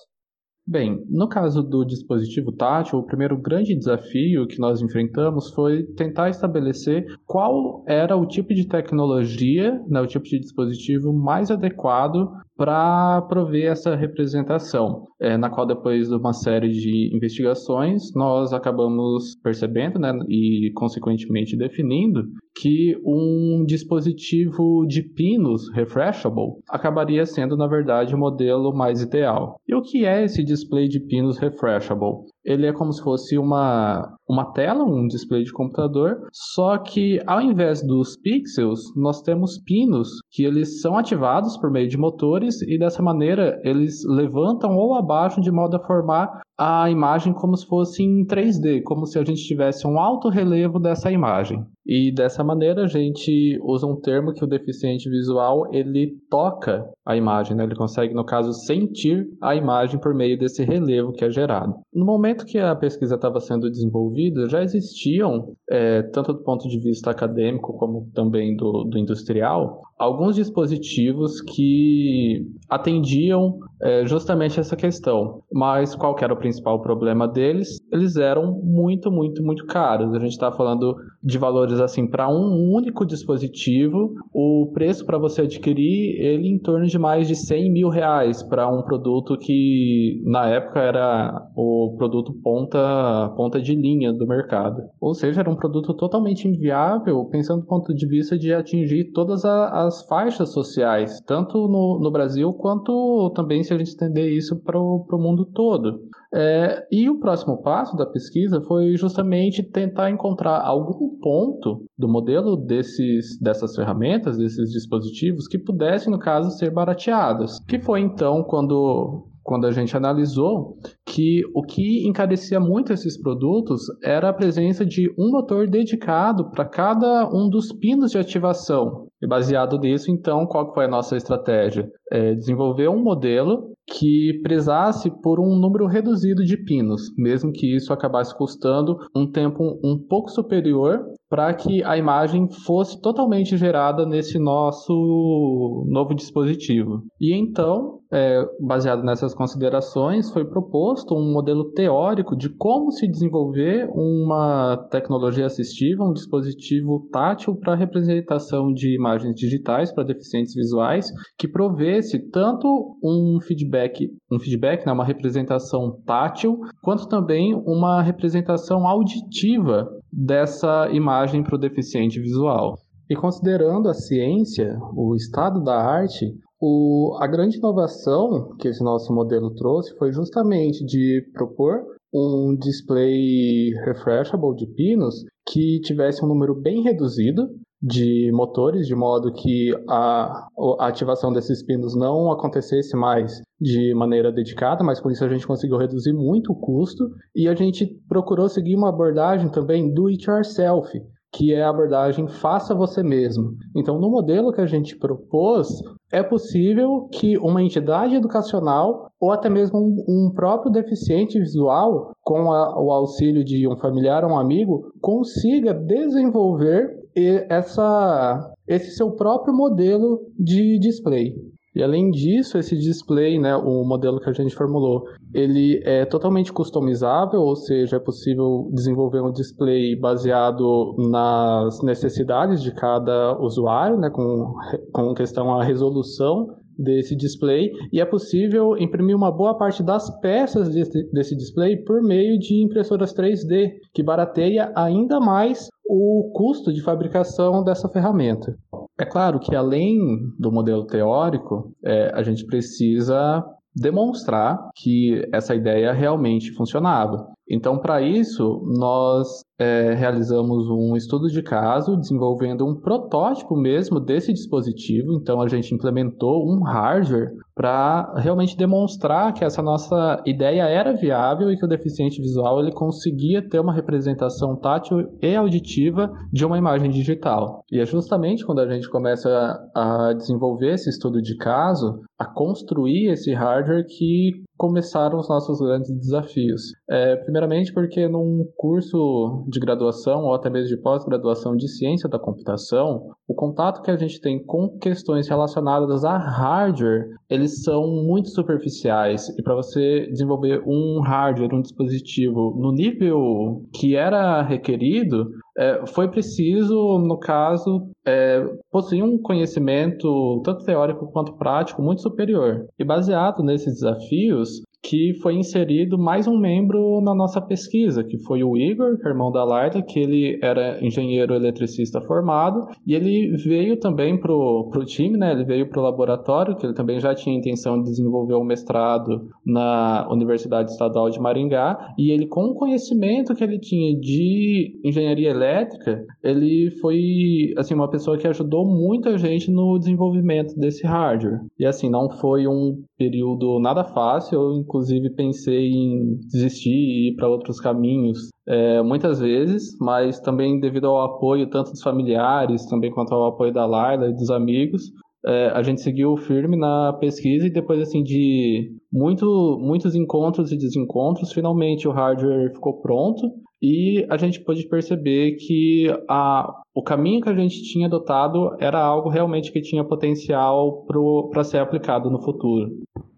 Bem, 0.67 1.01
no 1.09 1.29
caso 1.29 1.63
do 1.63 1.85
dispositivo 1.85 2.51
tátil, 2.51 2.99
o 2.99 3.05
primeiro 3.05 3.39
grande 3.41 3.73
desafio 3.73 4.45
que 4.47 4.59
nós 4.59 4.81
enfrentamos 4.81 5.49
foi 5.53 5.83
tentar 5.95 6.29
estabelecer 6.29 7.05
qual 7.25 7.85
era 7.87 8.17
o 8.17 8.25
tipo 8.25 8.53
de 8.53 8.67
tecnologia, 8.67 9.81
né, 9.87 10.01
o 10.01 10.07
tipo 10.07 10.25
de 10.25 10.41
dispositivo 10.41 11.13
mais 11.13 11.49
adequado 11.49 12.29
para 12.61 13.23
prover 13.23 13.71
essa 13.71 13.95
representação, 13.95 15.07
é, 15.19 15.35
na 15.35 15.49
qual 15.49 15.65
depois 15.65 16.09
de 16.09 16.13
uma 16.13 16.31
série 16.31 16.69
de 16.69 17.09
investigações 17.11 18.13
nós 18.13 18.53
acabamos 18.53 19.35
percebendo 19.43 19.97
né, 19.97 20.13
e 20.29 20.71
consequentemente 20.75 21.57
definindo 21.57 22.21
que 22.55 22.95
um 23.03 23.65
dispositivo 23.65 24.85
de 24.85 25.01
pinos 25.01 25.73
refreshable 25.73 26.61
acabaria 26.69 27.25
sendo 27.25 27.57
na 27.57 27.65
verdade 27.65 28.13
o 28.13 28.19
modelo 28.19 28.71
mais 28.71 29.01
ideal. 29.01 29.55
E 29.67 29.73
o 29.73 29.81
que 29.81 30.05
é 30.05 30.23
esse 30.23 30.43
display 30.43 30.87
de 30.87 30.99
pinos 30.99 31.39
refreshable? 31.39 32.27
Ele 32.43 32.65
é 32.65 32.73
como 32.73 32.91
se 32.91 33.01
fosse 33.01 33.37
uma, 33.37 34.15
uma 34.27 34.51
tela, 34.53 34.83
um 34.83 35.07
display 35.07 35.43
de 35.43 35.53
computador, 35.53 36.27
só 36.31 36.77
que 36.77 37.19
ao 37.27 37.41
invés 37.41 37.81
dos 37.85 38.17
pixels, 38.17 38.81
nós 38.95 39.21
temos 39.21 39.59
pinos 39.59 40.09
que 40.31 40.43
eles 40.43 40.81
são 40.81 40.97
ativados 40.97 41.57
por 41.57 41.71
meio 41.71 41.87
de 41.87 41.97
motores 41.97 42.61
e 42.61 42.77
dessa 42.77 43.01
maneira 43.01 43.59
eles 43.63 44.03
levantam 44.05 44.75
ou 44.75 44.95
abaixam 44.95 45.41
de 45.41 45.51
modo 45.51 45.77
a 45.77 45.85
formar 45.85 46.41
a 46.63 46.87
imagem 46.91 47.33
como 47.33 47.57
se 47.57 47.65
fosse 47.65 48.03
em 48.03 48.23
3D, 48.23 48.83
como 48.83 49.07
se 49.07 49.17
a 49.17 49.25
gente 49.25 49.43
tivesse 49.43 49.87
um 49.87 49.99
alto 49.99 50.29
relevo 50.29 50.79
dessa 50.79 51.11
imagem. 51.11 51.65
E 51.83 52.11
dessa 52.13 52.43
maneira 52.43 52.83
a 52.83 52.87
gente 52.87 53.59
usa 53.63 53.87
um 53.87 53.99
termo 53.99 54.31
que 54.31 54.43
o 54.43 54.47
deficiente 54.47 55.09
visual 55.09 55.73
ele 55.73 56.13
toca 56.29 56.87
a 57.03 57.17
imagem, 57.17 57.57
né? 57.57 57.63
ele 57.63 57.75
consegue 57.75 58.13
no 58.13 58.23
caso 58.23 58.53
sentir 58.53 59.27
a 59.41 59.55
imagem 59.55 59.99
por 59.99 60.13
meio 60.13 60.37
desse 60.37 60.63
relevo 60.63 61.11
que 61.11 61.25
é 61.25 61.31
gerado. 61.31 61.73
No 61.91 62.05
momento 62.05 62.45
que 62.45 62.59
a 62.59 62.75
pesquisa 62.75 63.15
estava 63.15 63.39
sendo 63.39 63.69
desenvolvida, 63.69 64.47
já 64.47 64.61
existiam, 64.61 65.55
é, 65.67 66.03
tanto 66.03 66.31
do 66.33 66.43
ponto 66.43 66.69
de 66.69 66.79
vista 66.79 67.09
acadêmico 67.09 67.73
como 67.73 68.07
também 68.13 68.55
do, 68.55 68.83
do 68.83 68.99
industrial, 68.99 69.81
alguns 69.97 70.35
dispositivos 70.35 71.41
que 71.41 72.45
atendiam 72.69 73.59
é, 73.81 74.05
justamente 74.05 74.59
essa 74.59 74.75
questão. 74.75 75.41
Mas 75.51 75.95
qual 75.95 76.15
era 76.21 76.33
o 76.33 76.37
principal 76.51 76.81
problema 76.81 77.27
deles? 77.27 77.79
Eles 77.91 78.17
eram 78.17 78.59
muito, 78.61 79.09
muito, 79.09 79.41
muito 79.41 79.65
caros. 79.65 80.13
A 80.13 80.19
gente 80.19 80.31
está 80.31 80.51
falando 80.51 80.95
de 81.23 81.37
valores 81.37 81.79
assim 81.79 82.05
para 82.05 82.29
um 82.29 82.71
único 82.73 83.05
dispositivo, 83.05 84.13
o 84.33 84.69
preço 84.73 85.05
para 85.05 85.17
você 85.17 85.41
adquirir 85.41 86.19
ele 86.19 86.47
em 86.47 86.59
torno 86.59 86.85
de 86.85 86.99
mais 86.99 87.27
de 87.27 87.35
100 87.35 87.71
mil 87.71 87.89
reais 87.89 88.43
para 88.43 88.67
um 88.69 88.83
produto 88.83 89.37
que 89.37 90.21
na 90.25 90.47
época 90.49 90.79
era 90.79 91.47
o 91.55 91.95
produto 91.97 92.33
ponta, 92.43 93.33
ponta 93.37 93.61
de 93.61 93.73
linha 93.73 94.11
do 94.11 94.27
mercado. 94.27 94.81
Ou 94.99 95.13
seja, 95.13 95.41
era 95.41 95.49
um 95.49 95.55
produto 95.55 95.93
totalmente 95.93 96.47
inviável, 96.47 97.25
pensando 97.25 97.61
do 97.61 97.67
ponto 97.67 97.93
de 97.93 98.07
vista 98.07 98.37
de 98.37 98.53
atingir 98.53 99.11
todas 99.13 99.45
as 99.45 100.05
faixas 100.07 100.51
sociais, 100.51 101.21
tanto 101.25 101.67
no, 101.67 101.99
no 101.99 102.11
Brasil 102.11 102.51
quanto 102.53 103.31
também 103.35 103.63
se 103.63 103.73
a 103.73 103.77
gente 103.77 103.87
estender 103.87 104.31
isso 104.31 104.61
para 104.63 104.79
o 104.79 105.05
mundo 105.13 105.45
todo. 105.45 106.11
É, 106.33 106.87
e 106.91 107.09
o 107.09 107.19
próximo 107.19 107.61
passo 107.61 107.95
da 107.97 108.05
pesquisa 108.05 108.61
foi 108.61 108.95
justamente 108.95 109.61
tentar 109.63 110.09
encontrar 110.09 110.61
algum 110.61 111.17
ponto 111.19 111.85
do 111.97 112.07
modelo 112.07 112.55
desses, 112.55 113.37
dessas 113.39 113.75
ferramentas, 113.75 114.37
desses 114.37 114.71
dispositivos, 114.71 115.47
que 115.47 115.59
pudessem, 115.59 116.11
no 116.11 116.19
caso, 116.19 116.57
ser 116.57 116.71
barateados. 116.71 117.59
Que 117.67 117.79
foi 117.79 117.99
então 117.99 118.43
quando 118.43 119.27
quando 119.43 119.65
a 119.65 119.71
gente 119.71 119.97
analisou 119.97 120.77
que 121.05 121.41
o 121.53 121.63
que 121.63 122.07
encarecia 122.07 122.59
muito 122.59 122.93
esses 122.93 123.19
produtos 123.19 123.81
era 124.03 124.29
a 124.29 124.33
presença 124.33 124.85
de 124.85 125.09
um 125.17 125.31
motor 125.31 125.67
dedicado 125.67 126.51
para 126.51 126.63
cada 126.63 127.27
um 127.27 127.49
dos 127.49 127.73
pinos 127.73 128.11
de 128.11 128.19
ativação. 128.19 129.07
E 129.21 129.27
baseado 129.27 129.79
nisso, 129.79 130.11
então, 130.11 130.45
qual 130.45 130.73
foi 130.73 130.85
a 130.85 130.89
nossa 130.89 131.17
estratégia? 131.17 131.89
É 132.11 132.33
desenvolver 132.35 132.87
um 132.87 133.01
modelo 133.01 133.71
que 133.87 134.39
prezasse 134.43 135.09
por 135.21 135.39
um 135.39 135.55
número 135.55 135.85
reduzido 135.85 136.43
de 136.43 136.57
pinos, 136.57 137.13
mesmo 137.17 137.51
que 137.51 137.75
isso 137.75 137.91
acabasse 137.91 138.35
custando 138.35 138.97
um 139.15 139.29
tempo 139.29 139.79
um 139.83 139.97
pouco 139.97 140.29
superior 140.29 141.05
para 141.31 141.53
que 141.53 141.81
a 141.85 141.97
imagem 141.97 142.49
fosse 142.65 142.99
totalmente 142.99 143.55
gerada 143.55 144.05
nesse 144.05 144.37
nosso 144.37 145.85
novo 145.87 146.13
dispositivo. 146.13 147.03
E 147.21 147.33
então, 147.33 147.99
é, 148.11 148.43
baseado 148.59 149.01
nessas 149.01 149.33
considerações, 149.33 150.29
foi 150.29 150.43
proposto 150.43 151.15
um 151.15 151.31
modelo 151.31 151.71
teórico 151.71 152.35
de 152.35 152.49
como 152.49 152.91
se 152.91 153.07
desenvolver 153.07 153.89
uma 153.93 154.75
tecnologia 154.91 155.45
assistiva, 155.45 156.03
um 156.03 156.11
dispositivo 156.11 157.07
tátil 157.09 157.55
para 157.55 157.75
representação 157.75 158.73
de 158.73 158.93
imagens 158.93 159.33
digitais 159.33 159.89
para 159.89 160.03
deficientes 160.03 160.53
visuais, 160.53 161.05
que 161.37 161.47
provesse 161.47 162.29
tanto 162.29 162.97
um 163.01 163.39
feedback, 163.39 164.09
um 164.29 164.37
feedback, 164.37 164.85
né, 164.85 164.91
uma 164.91 165.05
representação 165.05 165.97
tátil, 166.05 166.59
quanto 166.83 167.07
também 167.07 167.55
uma 167.65 168.01
representação 168.01 168.85
auditiva 168.85 169.87
dessa 170.11 170.89
imagem 170.91 171.43
para 171.43 171.55
o 171.55 171.59
deficiente 171.59 172.19
visual. 172.19 172.77
E 173.09 173.15
considerando 173.15 173.89
a 173.89 173.93
ciência, 173.93 174.77
o 174.95 175.15
estado 175.15 175.63
da 175.63 175.75
arte, 175.75 176.33
o, 176.61 177.17
a 177.19 177.27
grande 177.27 177.57
inovação 177.57 178.55
que 178.57 178.67
esse 178.67 178.83
nosso 178.83 179.13
modelo 179.13 179.53
trouxe 179.55 179.97
foi 179.97 180.11
justamente 180.11 180.85
de 180.85 181.21
propor 181.33 181.83
um 182.13 182.55
display 182.55 183.71
refreshable 183.85 184.55
de 184.55 184.67
pinos 184.67 185.23
que 185.47 185.79
tivesse 185.81 186.23
um 186.23 186.27
número 186.27 186.53
bem 186.53 186.83
reduzido 186.83 187.49
de 187.81 188.31
motores, 188.31 188.85
de 188.85 188.95
modo 188.95 189.33
que 189.33 189.73
a, 189.89 190.47
a, 190.79 190.87
ativação 190.87 191.33
desses 191.33 191.63
pinos 191.63 191.95
não 191.95 192.31
acontecesse 192.31 192.95
mais 192.95 193.41
de 193.59 193.93
maneira 193.95 194.31
dedicada, 194.31 194.83
mas 194.83 194.99
com 194.99 195.09
isso 195.09 195.25
a 195.25 195.29
gente 195.29 195.47
conseguiu 195.47 195.77
reduzir 195.77 196.13
muito 196.13 196.51
o 196.51 196.55
custo 196.55 197.09
e 197.35 197.47
a 197.47 197.55
gente 197.55 197.87
procurou 198.07 198.47
seguir 198.47 198.75
uma 198.75 198.89
abordagem 198.89 199.49
também 199.49 199.91
do 199.91 200.07
it 200.07 200.29
yourself, 200.29 200.91
que 201.33 201.53
é 201.53 201.63
a 201.63 201.69
abordagem 201.69 202.27
faça 202.27 202.75
você 202.75 203.01
mesmo. 203.01 203.55
Então, 203.75 203.99
no 203.99 204.11
modelo 204.11 204.51
que 204.51 204.61
a 204.61 204.67
gente 204.67 204.97
propôs, 204.97 205.67
é 206.11 206.21
possível 206.21 207.07
que 207.11 207.37
uma 207.37 207.63
entidade 207.63 208.15
educacional 208.15 209.09
ou 209.19 209.31
até 209.31 209.49
mesmo 209.49 209.79
um, 209.79 210.03
um 210.07 210.31
próprio 210.33 210.71
deficiente 210.71 211.39
visual, 211.39 212.11
com 212.21 212.51
a, 212.51 212.79
o 212.79 212.91
auxílio 212.91 213.43
de 213.45 213.67
um 213.67 213.77
familiar 213.77 214.23
ou 214.23 214.31
um 214.31 214.37
amigo, 214.37 214.91
consiga 214.99 215.73
desenvolver 215.73 217.00
essa, 217.15 218.53
esse 218.67 218.91
seu 218.91 219.11
próprio 219.11 219.53
modelo 219.53 220.19
de 220.37 220.79
display. 220.79 221.33
E 221.73 221.81
além 221.81 222.11
disso, 222.11 222.57
esse 222.57 222.77
display, 222.77 223.39
né, 223.39 223.55
o 223.55 223.85
modelo 223.85 224.19
que 224.19 224.29
a 224.29 224.33
gente 224.33 224.53
formulou, 224.53 225.03
ele 225.33 225.81
é 225.85 226.05
totalmente 226.05 226.51
customizável, 226.51 227.39
ou 227.39 227.55
seja, 227.55 227.95
é 227.95 227.99
possível 227.99 228.69
desenvolver 228.73 229.21
um 229.21 229.31
display 229.31 229.95
baseado 229.95 230.93
nas 230.97 231.81
necessidades 231.81 232.61
de 232.61 232.73
cada 232.73 233.37
usuário, 233.39 233.97
né, 233.97 234.09
com, 234.09 234.53
com 234.91 235.13
questão 235.13 235.57
à 235.57 235.63
resolução 235.63 236.60
desse 236.81 237.15
display 237.15 237.71
e 237.91 238.01
é 238.01 238.05
possível 238.05 238.77
imprimir 238.77 239.15
uma 239.15 239.31
boa 239.31 239.57
parte 239.57 239.83
das 239.83 240.09
peças 240.19 240.69
desse, 240.69 241.35
display 241.35 241.77
por 241.77 242.01
meio 242.01 242.39
de 242.39 242.61
impressoras 242.61 243.13
3D, 243.13 243.73
que 243.93 244.03
barateia 244.03 244.71
ainda 244.75 245.19
mais 245.19 245.69
o 245.87 246.31
custo 246.33 246.73
de 246.73 246.81
fabricação 246.81 247.63
dessa 247.63 247.89
ferramenta. 247.89 248.57
É 248.99 249.05
claro 249.05 249.39
que 249.39 249.55
além 249.55 249.97
do 250.39 250.51
modelo 250.51 250.85
teórico, 250.85 251.73
é, 251.83 252.11
a 252.13 252.23
gente 252.23 252.45
precisa 252.45 253.43
demonstrar 253.75 254.69
que 254.75 255.25
essa 255.31 255.55
ideia 255.55 255.93
realmente 255.93 256.51
funcionava. 256.51 257.27
Então, 257.49 257.77
para 257.77 258.01
isso, 258.01 258.61
nós 258.65 259.43
é, 259.61 259.93
realizamos 259.93 260.67
um 260.71 260.95
estudo 260.95 261.27
de 261.27 261.43
caso, 261.43 261.95
desenvolvendo 261.95 262.65
um 262.65 262.73
protótipo 262.73 263.55
mesmo 263.55 263.99
desse 263.99 264.33
dispositivo. 264.33 265.13
Então, 265.13 265.39
a 265.39 265.47
gente 265.47 265.71
implementou 265.71 266.51
um 266.51 266.63
hardware 266.63 267.29
para 267.53 268.15
realmente 268.17 268.57
demonstrar 268.57 269.33
que 269.33 269.45
essa 269.45 269.61
nossa 269.61 270.19
ideia 270.25 270.63
era 270.63 270.93
viável 270.93 271.51
e 271.51 271.57
que 271.57 271.63
o 271.63 271.69
deficiente 271.69 272.19
visual 272.19 272.59
ele 272.59 272.71
conseguia 272.71 273.47
ter 273.47 273.59
uma 273.59 273.71
representação 273.71 274.55
tátil 274.55 275.07
e 275.21 275.35
auditiva 275.35 276.11
de 276.33 276.43
uma 276.43 276.57
imagem 276.57 276.89
digital. 276.89 277.63
E 277.71 277.79
é 277.79 277.85
justamente 277.85 278.43
quando 278.43 278.61
a 278.61 278.67
gente 278.67 278.89
começa 278.89 279.29
a 279.75 280.13
desenvolver 280.13 280.73
esse 280.73 280.89
estudo 280.89 281.21
de 281.21 281.37
caso, 281.37 281.99
a 282.17 282.25
construir 282.25 283.11
esse 283.11 283.31
hardware 283.31 283.85
que 283.85 284.43
começaram 284.61 285.17
os 285.17 285.27
nossos 285.27 285.59
grandes 285.59 285.91
desafios. 285.91 286.61
É, 286.87 287.15
primeiramente 287.15 287.73
porque 287.73 288.07
num 288.07 288.45
curso 288.55 289.43
de 289.51 289.59
graduação 289.59 290.23
ou 290.23 290.33
até 290.33 290.49
mesmo 290.49 290.69
de 290.69 290.81
pós-graduação 290.81 291.55
de 291.55 291.67
ciência 291.67 292.09
da 292.09 292.17
computação, 292.17 293.11
o 293.27 293.35
contato 293.35 293.81
que 293.81 293.91
a 293.91 293.97
gente 293.97 294.19
tem 294.19 294.43
com 294.43 294.77
questões 294.79 295.27
relacionadas 295.27 296.03
a 296.03 296.17
hardware, 296.17 297.09
eles 297.29 297.63
são 297.63 297.85
muito 297.87 298.29
superficiais. 298.29 299.29
E 299.37 299.43
para 299.43 299.55
você 299.55 300.07
desenvolver 300.07 300.63
um 300.65 301.01
hardware, 301.01 301.53
um 301.53 301.61
dispositivo 301.61 302.57
no 302.59 302.71
nível 302.71 303.63
que 303.73 303.95
era 303.95 304.41
requerido, 304.41 305.29
é, 305.57 305.85
foi 305.85 306.09
preciso, 306.09 306.97
no 306.99 307.19
caso, 307.19 307.89
é, 308.05 308.43
possuir 308.71 309.03
um 309.03 309.21
conhecimento 309.21 310.41
tanto 310.43 310.65
teórico 310.65 311.11
quanto 311.11 311.37
prático 311.37 311.81
muito 311.81 312.01
superior. 312.01 312.65
E 312.79 312.83
baseado 312.83 313.43
nesses 313.43 313.75
desafios, 313.75 314.61
que 314.81 315.13
foi 315.21 315.35
inserido 315.35 315.97
mais 315.97 316.27
um 316.27 316.37
membro 316.37 317.01
na 317.01 317.13
nossa 317.13 317.39
pesquisa, 317.39 318.03
que 318.03 318.17
foi 318.17 318.43
o 318.43 318.57
Igor, 318.57 318.97
é 319.05 319.09
irmão 319.09 319.31
da 319.31 319.43
Laida, 319.43 319.81
que 319.81 319.99
ele 319.99 320.39
era 320.41 320.83
engenheiro 320.83 321.35
eletricista 321.35 322.01
formado, 322.01 322.67
e 322.85 322.95
ele 322.95 323.35
veio 323.37 323.77
também 323.79 324.19
para 324.19 324.33
o 324.33 324.85
time, 324.85 325.17
né? 325.17 325.31
ele 325.31 325.45
veio 325.45 325.69
para 325.69 325.79
o 325.79 325.83
laboratório, 325.83 326.55
que 326.55 326.65
ele 326.65 326.73
também 326.73 326.99
já 326.99 327.13
tinha 327.13 327.37
intenção 327.37 327.77
de 327.77 327.89
desenvolver 327.89 328.35
um 328.35 328.43
mestrado 328.43 329.29
na 329.45 330.07
Universidade 330.09 330.71
Estadual 330.71 331.09
de 331.09 331.19
Maringá, 331.19 331.93
e 331.97 332.11
ele, 332.11 332.27
com 332.27 332.45
o 332.45 332.55
conhecimento 332.55 333.35
que 333.35 333.43
ele 333.43 333.59
tinha 333.59 333.95
de 333.99 334.79
engenharia 334.83 335.29
elétrica, 335.29 336.03
ele 336.23 336.71
foi 336.81 337.53
assim 337.57 337.75
uma 337.75 337.89
pessoa 337.89 338.17
que 338.17 338.27
ajudou 338.27 338.65
muita 338.65 339.17
gente 339.17 339.51
no 339.51 339.77
desenvolvimento 339.77 340.55
desse 340.55 340.85
hardware. 340.85 341.41
E 341.59 341.65
assim, 341.65 341.89
não 341.89 342.09
foi 342.09 342.47
um 342.47 342.83
período 342.97 343.59
nada 343.59 343.83
fácil, 343.83 344.39
inclusive 344.71 345.09
pensei 345.09 345.69
em 345.69 346.17
desistir 346.31 346.71
e 346.71 347.09
ir 347.09 347.15
para 347.15 347.27
outros 347.27 347.59
caminhos 347.59 348.29
é, 348.47 348.81
muitas 348.81 349.19
vezes, 349.19 349.77
mas 349.79 350.19
também 350.21 350.59
devido 350.59 350.87
ao 350.87 351.03
apoio 351.03 351.49
tanto 351.49 351.71
dos 351.71 351.81
familiares, 351.81 352.65
também 352.67 352.89
quanto 352.89 353.13
ao 353.13 353.27
apoio 353.27 353.53
da 353.53 353.65
Laila 353.65 354.07
e 354.07 354.13
dos 354.13 354.31
amigos, 354.31 354.83
é, 355.25 355.49
a 355.49 355.61
gente 355.61 355.81
seguiu 355.81 356.15
firme 356.17 356.57
na 356.57 356.93
pesquisa 356.93 357.45
e 357.45 357.51
depois 357.51 357.79
assim 357.81 358.01
de 358.01 358.71
muito, 358.91 359.59
muitos 359.61 359.93
encontros 359.93 360.51
e 360.51 360.57
desencontros, 360.57 361.33
finalmente 361.33 361.87
o 361.87 361.91
hardware 361.91 362.53
ficou 362.53 362.81
pronto 362.81 363.29
e 363.61 364.03
a 364.09 364.17
gente 364.17 364.43
pôde 364.43 364.67
perceber 364.67 365.35
que 365.35 365.85
a, 366.09 366.51
o 366.73 366.81
caminho 366.81 367.21
que 367.21 367.29
a 367.29 367.35
gente 367.35 367.61
tinha 367.61 367.85
adotado 367.85 368.55
era 368.59 368.81
algo 368.81 369.09
realmente 369.09 369.51
que 369.51 369.61
tinha 369.61 369.83
potencial 369.83 370.83
para 371.31 371.43
ser 371.43 371.59
aplicado 371.59 372.09
no 372.09 372.19
futuro. 372.23 372.71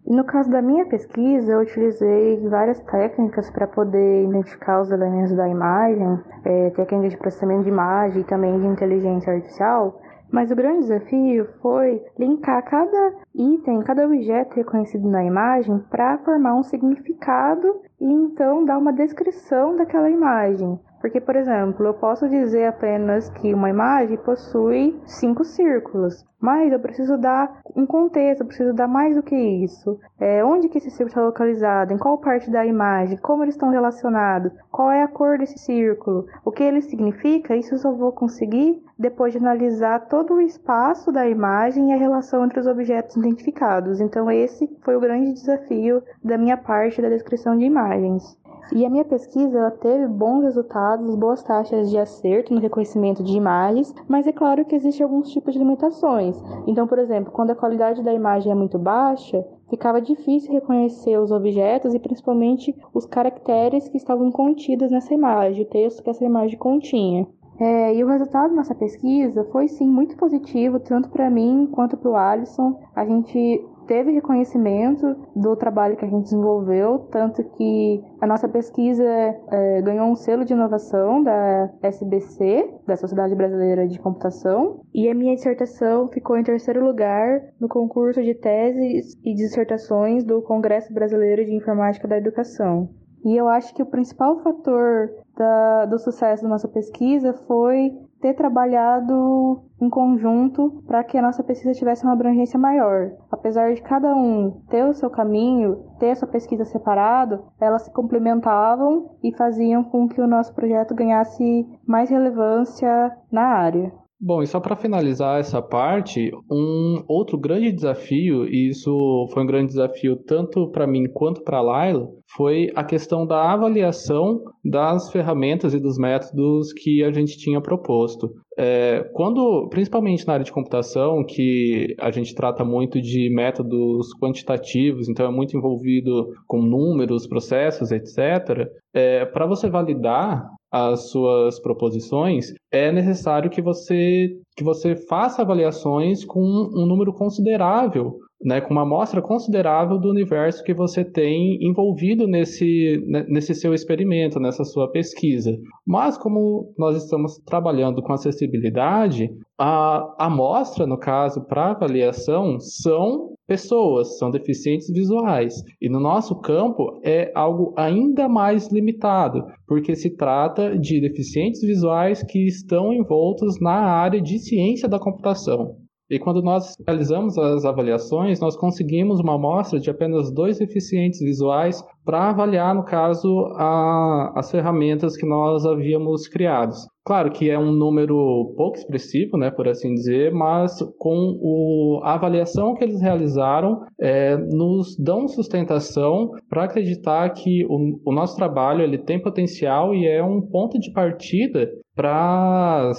No 0.06 0.22
caso 0.22 0.50
da 0.50 0.60
minha 0.60 0.84
pesquisa, 0.84 1.52
eu 1.52 1.60
utilizei 1.60 2.38
várias 2.48 2.78
técnicas 2.82 3.50
para 3.50 3.66
poder 3.66 4.24
identificar 4.24 4.82
os 4.82 4.90
elementos 4.90 5.34
da 5.34 5.48
imagem, 5.48 6.20
é, 6.44 6.70
técnicas 6.70 7.12
de 7.12 7.16
processamento 7.16 7.62
de 7.62 7.70
imagem 7.70 8.20
e 8.20 8.24
também 8.24 8.60
de 8.60 8.66
inteligência 8.66 9.32
artificial, 9.32 9.98
mas 10.30 10.50
o 10.50 10.56
grande 10.56 10.80
desafio 10.80 11.46
foi 11.62 12.02
linkar 12.18 12.62
cada 12.64 13.14
item, 13.34 13.80
cada 13.82 14.04
objeto 14.04 14.56
reconhecido 14.56 15.08
na 15.08 15.24
imagem 15.24 15.78
para 15.88 16.18
formar 16.18 16.54
um 16.54 16.62
significado 16.62 17.80
e 17.98 18.04
então 18.04 18.62
dar 18.62 18.76
uma 18.76 18.92
descrição 18.92 19.74
daquela 19.74 20.10
imagem. 20.10 20.78
Porque, 21.04 21.20
por 21.20 21.36
exemplo, 21.36 21.84
eu 21.84 21.92
posso 21.92 22.26
dizer 22.30 22.64
apenas 22.64 23.28
que 23.28 23.52
uma 23.52 23.68
imagem 23.68 24.16
possui 24.16 24.98
cinco 25.04 25.44
círculos, 25.44 26.24
mas 26.40 26.72
eu 26.72 26.80
preciso 26.80 27.18
dar 27.18 27.60
um 27.76 27.84
contexto, 27.84 28.40
eu 28.40 28.46
preciso 28.46 28.72
dar 28.72 28.88
mais 28.88 29.14
do 29.14 29.22
que 29.22 29.36
isso. 29.36 30.00
É, 30.18 30.42
onde 30.42 30.66
que 30.66 30.78
esse 30.78 30.88
círculo 30.88 31.08
está 31.08 31.22
localizado, 31.22 31.92
em 31.92 31.98
qual 31.98 32.16
parte 32.16 32.50
da 32.50 32.64
imagem, 32.64 33.18
como 33.18 33.44
eles 33.44 33.54
estão 33.54 33.68
relacionados, 33.68 34.50
qual 34.70 34.90
é 34.90 35.02
a 35.02 35.08
cor 35.08 35.36
desse 35.36 35.58
círculo, 35.58 36.24
o 36.42 36.50
que 36.50 36.62
ele 36.62 36.80
significa, 36.80 37.54
isso 37.54 37.74
eu 37.74 37.78
só 37.78 37.92
vou 37.92 38.10
conseguir 38.10 38.82
depois 38.98 39.32
de 39.32 39.38
analisar 39.38 40.08
todo 40.08 40.32
o 40.32 40.40
espaço 40.40 41.12
da 41.12 41.28
imagem 41.28 41.90
e 41.90 41.92
a 41.92 41.98
relação 41.98 42.46
entre 42.46 42.60
os 42.60 42.66
objetos 42.66 43.14
identificados. 43.14 44.00
Então, 44.00 44.30
esse 44.30 44.74
foi 44.82 44.96
o 44.96 45.00
grande 45.00 45.34
desafio 45.34 46.02
da 46.22 46.38
minha 46.38 46.56
parte 46.56 47.02
da 47.02 47.10
descrição 47.10 47.58
de 47.58 47.66
imagens. 47.66 48.38
E 48.72 48.84
a 48.84 48.90
minha 48.90 49.04
pesquisa 49.04 49.58
ela 49.58 49.70
teve 49.70 50.06
bons 50.06 50.42
resultados, 50.42 51.14
boas 51.16 51.42
taxas 51.42 51.90
de 51.90 51.98
acerto 51.98 52.54
no 52.54 52.60
reconhecimento 52.60 53.22
de 53.22 53.36
imagens, 53.36 53.94
mas 54.08 54.26
é 54.26 54.32
claro 54.32 54.64
que 54.64 54.74
existem 54.74 55.04
alguns 55.04 55.30
tipos 55.30 55.52
de 55.52 55.58
limitações. 55.58 56.36
Então, 56.66 56.86
por 56.86 56.98
exemplo, 56.98 57.32
quando 57.32 57.50
a 57.50 57.54
qualidade 57.54 58.02
da 58.02 58.12
imagem 58.12 58.50
é 58.50 58.54
muito 58.54 58.78
baixa, 58.78 59.44
ficava 59.68 60.00
difícil 60.00 60.52
reconhecer 60.52 61.18
os 61.18 61.30
objetos 61.30 61.94
e 61.94 61.98
principalmente 61.98 62.74
os 62.92 63.06
caracteres 63.06 63.88
que 63.88 63.96
estavam 63.96 64.30
contidos 64.30 64.90
nessa 64.90 65.12
imagem, 65.12 65.62
o 65.62 65.68
texto 65.68 66.02
que 66.02 66.10
essa 66.10 66.24
imagem 66.24 66.58
continha. 66.58 67.26
É, 67.58 67.94
e 67.94 68.02
o 68.02 68.08
resultado 68.08 68.54
dessa 68.54 68.74
pesquisa 68.74 69.44
foi 69.52 69.68
sim 69.68 69.86
muito 69.86 70.16
positivo, 70.16 70.80
tanto 70.80 71.08
para 71.08 71.30
mim 71.30 71.68
quanto 71.70 71.96
para 71.96 72.10
o 72.10 72.16
Alisson. 72.16 72.80
A 72.94 73.04
gente 73.04 73.64
teve 73.86 74.12
reconhecimento 74.12 75.16
do 75.36 75.54
trabalho 75.56 75.96
que 75.96 76.04
a 76.04 76.08
gente 76.08 76.24
desenvolveu, 76.24 77.00
tanto 77.10 77.44
que 77.56 78.02
a 78.20 78.26
nossa 78.26 78.48
pesquisa 78.48 79.04
é, 79.04 79.82
ganhou 79.82 80.06
um 80.06 80.16
selo 80.16 80.44
de 80.44 80.52
inovação 80.52 81.22
da 81.22 81.70
SBC, 81.82 82.80
da 82.86 82.96
Sociedade 82.96 83.34
Brasileira 83.34 83.86
de 83.86 83.98
Computação, 83.98 84.80
e 84.94 85.08
a 85.08 85.14
minha 85.14 85.34
dissertação 85.34 86.08
ficou 86.08 86.36
em 86.36 86.42
terceiro 86.42 86.84
lugar 86.84 87.42
no 87.60 87.68
concurso 87.68 88.22
de 88.22 88.34
teses 88.34 89.18
e 89.24 89.34
dissertações 89.34 90.24
do 90.24 90.42
Congresso 90.42 90.92
Brasileiro 90.92 91.44
de 91.44 91.54
Informática 91.54 92.08
da 92.08 92.16
Educação. 92.16 92.88
E 93.24 93.34
eu 93.34 93.48
acho 93.48 93.74
que 93.74 93.82
o 93.82 93.86
principal 93.86 94.38
fator 94.40 95.10
da, 95.34 95.86
do 95.86 95.98
sucesso 95.98 96.42
da 96.42 96.48
nossa 96.48 96.68
pesquisa 96.68 97.32
foi 97.32 97.90
ter 98.20 98.34
trabalhado 98.34 99.62
em 99.80 99.88
conjunto 99.90 100.82
para 100.86 101.02
que 101.04 101.16
a 101.18 101.22
nossa 101.22 101.42
pesquisa 101.42 101.72
tivesse 101.72 102.04
uma 102.04 102.12
abrangência 102.12 102.58
maior. 102.58 103.12
Apesar 103.30 103.74
de 103.74 103.82
cada 103.82 104.14
um 104.14 104.62
ter 104.68 104.84
o 104.84 104.94
seu 104.94 105.10
caminho, 105.10 105.84
ter 105.98 106.12
a 106.12 106.16
sua 106.16 106.28
pesquisa 106.28 106.64
separado, 106.64 107.44
elas 107.60 107.82
se 107.82 107.92
complementavam 107.92 109.16
e 109.22 109.34
faziam 109.34 109.84
com 109.84 110.08
que 110.08 110.20
o 110.20 110.26
nosso 110.26 110.54
projeto 110.54 110.94
ganhasse 110.94 111.66
mais 111.86 112.08
relevância 112.08 113.14
na 113.30 113.42
área. 113.42 113.92
Bom, 114.26 114.42
e 114.42 114.46
só 114.46 114.58
para 114.58 114.74
finalizar 114.74 115.38
essa 115.38 115.60
parte, 115.60 116.30
um 116.50 117.04
outro 117.06 117.36
grande 117.36 117.70
desafio, 117.70 118.48
e 118.48 118.70
isso 118.70 119.28
foi 119.34 119.42
um 119.42 119.46
grande 119.46 119.66
desafio 119.66 120.16
tanto 120.16 120.70
para 120.70 120.86
mim 120.86 121.04
quanto 121.12 121.44
para 121.44 121.58
a 121.58 121.60
Laila, 121.60 122.08
foi 122.34 122.72
a 122.74 122.82
questão 122.82 123.26
da 123.26 123.52
avaliação 123.52 124.42
das 124.64 125.12
ferramentas 125.12 125.74
e 125.74 125.78
dos 125.78 125.98
métodos 125.98 126.72
que 126.72 127.04
a 127.04 127.12
gente 127.12 127.36
tinha 127.36 127.60
proposto. 127.60 128.32
É, 128.56 129.04
quando, 129.12 129.68
principalmente 129.68 130.26
na 130.26 130.32
área 130.32 130.44
de 130.44 130.52
computação, 130.52 131.22
que 131.22 131.94
a 132.00 132.10
gente 132.10 132.34
trata 132.34 132.64
muito 132.64 133.02
de 133.02 133.28
métodos 133.28 134.08
quantitativos, 134.18 135.06
então 135.06 135.26
é 135.26 135.30
muito 135.30 135.54
envolvido 135.54 136.32
com 136.46 136.62
números, 136.62 137.26
processos, 137.26 137.90
etc. 137.90 138.70
É, 138.94 139.26
para 139.26 139.44
você 139.44 139.68
validar 139.68 140.48
as 140.74 141.10
suas 141.10 141.60
proposições, 141.60 142.52
é 142.72 142.90
necessário 142.90 143.48
que 143.48 143.62
você, 143.62 144.36
que 144.56 144.64
você 144.64 144.96
faça 144.96 145.40
avaliações 145.40 146.24
com 146.24 146.40
um 146.40 146.84
número 146.84 147.12
considerável 147.12 148.18
né, 148.44 148.60
com 148.60 148.72
uma 148.74 148.82
amostra 148.82 149.22
considerável 149.22 149.98
do 149.98 150.10
universo 150.10 150.62
que 150.62 150.74
você 150.74 151.02
tem 151.02 151.58
envolvido 151.62 152.26
nesse, 152.26 153.02
né, 153.06 153.24
nesse 153.28 153.54
seu 153.54 153.72
experimento, 153.72 154.38
nessa 154.38 154.64
sua 154.64 154.90
pesquisa. 154.90 155.56
Mas 155.86 156.18
como 156.18 156.72
nós 156.76 157.02
estamos 157.02 157.38
trabalhando 157.38 158.02
com 158.02 158.12
acessibilidade, 158.12 159.30
a 159.58 160.14
amostra, 160.18 160.86
no 160.86 160.98
caso, 160.98 161.40
para 161.46 161.70
avaliação, 161.70 162.58
são 162.60 163.34
pessoas, 163.46 164.18
são 164.18 164.30
deficientes 164.30 164.90
visuais. 164.90 165.54
E 165.80 165.88
no 165.88 166.00
nosso 166.00 166.38
campo 166.40 167.00
é 167.04 167.30
algo 167.34 167.72
ainda 167.76 168.28
mais 168.28 168.70
limitado, 168.70 169.44
porque 169.66 169.94
se 169.94 170.10
trata 170.10 170.78
de 170.78 171.00
deficientes 171.00 171.60
visuais 171.62 172.22
que 172.22 172.46
estão 172.46 172.92
envoltos 172.92 173.60
na 173.60 173.74
área 173.74 174.20
de 174.20 174.38
ciência 174.38 174.88
da 174.88 174.98
computação. 174.98 175.76
E 176.10 176.18
quando 176.18 176.42
nós 176.42 176.76
realizamos 176.86 177.38
as 177.38 177.64
avaliações, 177.64 178.38
nós 178.38 178.56
conseguimos 178.56 179.20
uma 179.20 179.36
amostra 179.36 179.80
de 179.80 179.88
apenas 179.88 180.30
dois 180.30 180.60
eficientes 180.60 181.20
visuais 181.20 181.82
para 182.04 182.28
avaliar, 182.28 182.74
no 182.74 182.84
caso, 182.84 183.46
a, 183.56 184.32
as 184.36 184.50
ferramentas 184.50 185.16
que 185.16 185.24
nós 185.24 185.64
havíamos 185.64 186.28
criados. 186.28 186.86
Claro 187.06 187.30
que 187.30 187.50
é 187.50 187.58
um 187.58 187.72
número 187.72 188.54
pouco 188.56 188.76
expressivo, 188.76 189.36
né, 189.38 189.50
por 189.50 189.68
assim 189.68 189.94
dizer, 189.94 190.32
mas 190.32 190.78
com 190.98 191.38
o, 191.40 192.00
a 192.02 192.14
avaliação 192.14 192.74
que 192.74 192.84
eles 192.84 193.00
realizaram, 193.00 193.80
é, 194.00 194.36
nos 194.36 194.96
dão 194.98 195.28
sustentação 195.28 196.30
para 196.48 196.64
acreditar 196.64 197.28
que 197.30 197.64
o, 197.66 198.00
o 198.04 198.12
nosso 198.12 198.36
trabalho 198.36 198.82
ele 198.82 198.98
tem 198.98 199.20
potencial 199.20 199.94
e 199.94 200.06
é 200.06 200.22
um 200.22 200.40
ponto 200.40 200.78
de 200.78 200.92
partida 200.92 201.70
para 201.94 202.90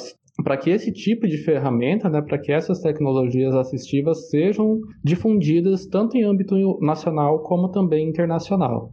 para 0.44 0.58
que 0.58 0.70
esse 0.70 0.92
tipo 0.92 1.28
de 1.28 1.38
ferramenta, 1.38 2.10
né, 2.10 2.22
para 2.22 2.38
que 2.38 2.52
essas 2.52 2.82
tecnologias 2.82 3.56
assistivas 3.56 4.30
sejam 4.30 4.80
difundidas 5.04 5.86
tanto 5.88 6.18
em 6.18 6.24
âmbito 6.24 6.56
nacional 6.82 7.42
como 7.44 7.70
também 7.72 8.10
internacional. 8.10 8.92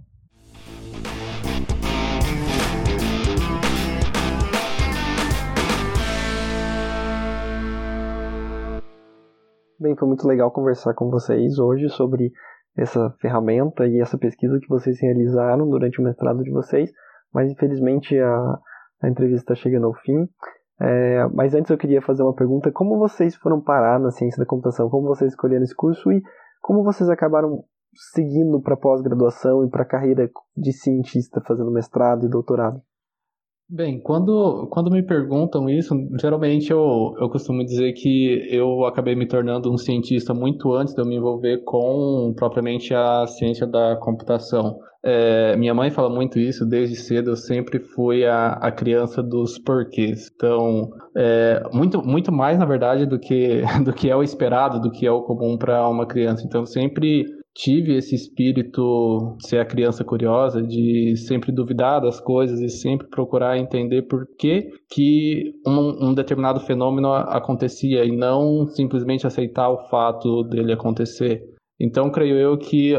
Bem, 9.80 9.96
foi 9.96 10.06
muito 10.06 10.28
legal 10.28 10.52
conversar 10.52 10.94
com 10.94 11.10
vocês 11.10 11.58
hoje 11.58 11.88
sobre 11.88 12.30
essa 12.78 13.10
ferramenta 13.20 13.84
e 13.84 14.00
essa 14.00 14.16
pesquisa 14.16 14.58
que 14.60 14.68
vocês 14.68 15.00
realizaram 15.00 15.68
durante 15.68 16.00
o 16.00 16.04
mestrado 16.04 16.44
de 16.44 16.52
vocês, 16.52 16.88
mas 17.34 17.50
infelizmente 17.50 18.16
a, 18.16 18.58
a 19.02 19.08
entrevista 19.08 19.52
está 19.52 19.60
chegando 19.60 19.88
ao 19.88 19.94
fim. 19.94 20.28
É, 20.80 21.26
mas 21.34 21.54
antes 21.54 21.70
eu 21.70 21.78
queria 21.78 22.02
fazer 22.02 22.22
uma 22.22 22.34
pergunta: 22.34 22.72
como 22.72 22.98
vocês 22.98 23.34
foram 23.36 23.60
parar 23.60 24.00
na 24.00 24.10
ciência 24.10 24.38
da 24.38 24.46
computação? 24.46 24.88
Como 24.88 25.06
vocês 25.06 25.32
escolheram 25.32 25.62
esse 25.62 25.74
curso 25.74 26.10
e 26.10 26.22
como 26.60 26.82
vocês 26.82 27.08
acabaram 27.08 27.64
seguindo 28.14 28.60
para 28.60 28.76
pós-graduação 28.76 29.64
e 29.64 29.70
para 29.70 29.82
a 29.82 29.88
carreira 29.88 30.30
de 30.56 30.72
cientista, 30.72 31.40
fazendo 31.46 31.70
mestrado 31.70 32.24
e 32.24 32.30
doutorado? 32.30 32.80
Bem, 33.68 34.00
quando, 34.02 34.68
quando 34.70 34.90
me 34.90 35.02
perguntam 35.02 35.68
isso, 35.68 35.94
geralmente 36.20 36.70
eu, 36.70 37.14
eu 37.18 37.30
costumo 37.30 37.64
dizer 37.64 37.92
que 37.94 38.46
eu 38.50 38.84
acabei 38.84 39.14
me 39.14 39.26
tornando 39.26 39.72
um 39.72 39.78
cientista 39.78 40.34
muito 40.34 40.74
antes 40.74 40.94
de 40.94 41.00
eu 41.00 41.06
me 41.06 41.16
envolver 41.16 41.62
com 41.64 42.34
propriamente 42.36 42.92
a 42.92 43.26
ciência 43.26 43.66
da 43.66 43.96
computação. 43.96 44.78
É, 45.04 45.56
minha 45.56 45.74
mãe 45.74 45.90
fala 45.90 46.08
muito 46.08 46.38
isso 46.38 46.64
desde 46.64 46.94
cedo, 46.94 47.30
eu 47.30 47.36
sempre 47.36 47.80
fui 47.80 48.24
a, 48.24 48.52
a 48.52 48.70
criança 48.70 49.22
dos 49.22 49.58
porquês. 49.58 50.30
Então, 50.34 50.90
é, 51.16 51.62
muito, 51.72 52.02
muito 52.02 52.30
mais, 52.30 52.58
na 52.58 52.64
verdade, 52.64 53.04
do 53.04 53.18
que, 53.18 53.62
do 53.84 53.92
que 53.92 54.08
é 54.08 54.14
o 54.16 54.22
esperado, 54.22 54.80
do 54.80 54.90
que 54.90 55.06
é 55.06 55.10
o 55.10 55.22
comum 55.22 55.58
para 55.58 55.88
uma 55.88 56.06
criança. 56.06 56.44
Então, 56.46 56.64
sempre 56.64 57.26
tive 57.54 57.96
esse 57.96 58.14
espírito 58.14 59.36
de 59.38 59.48
ser 59.48 59.58
a 59.58 59.64
criança 59.64 60.04
curiosa, 60.04 60.62
de 60.62 61.16
sempre 61.16 61.52
duvidar 61.52 62.00
das 62.00 62.18
coisas 62.18 62.60
e 62.60 62.68
sempre 62.68 63.06
procurar 63.08 63.58
entender 63.58 64.02
por 64.02 64.26
que, 64.38 64.70
que 64.90 65.52
um, 65.66 66.08
um, 66.08 66.14
determinado 66.14 66.60
fenômeno 66.60 67.12
acontecia 67.12 68.04
e 68.04 68.16
não 68.16 68.66
simplesmente 68.68 69.26
aceitar 69.26 69.68
o 69.68 69.88
fato 69.88 70.44
dele 70.44 70.72
acontecer. 70.72 71.42
Então, 71.82 72.12
creio 72.12 72.36
eu 72.36 72.56
que, 72.56 72.92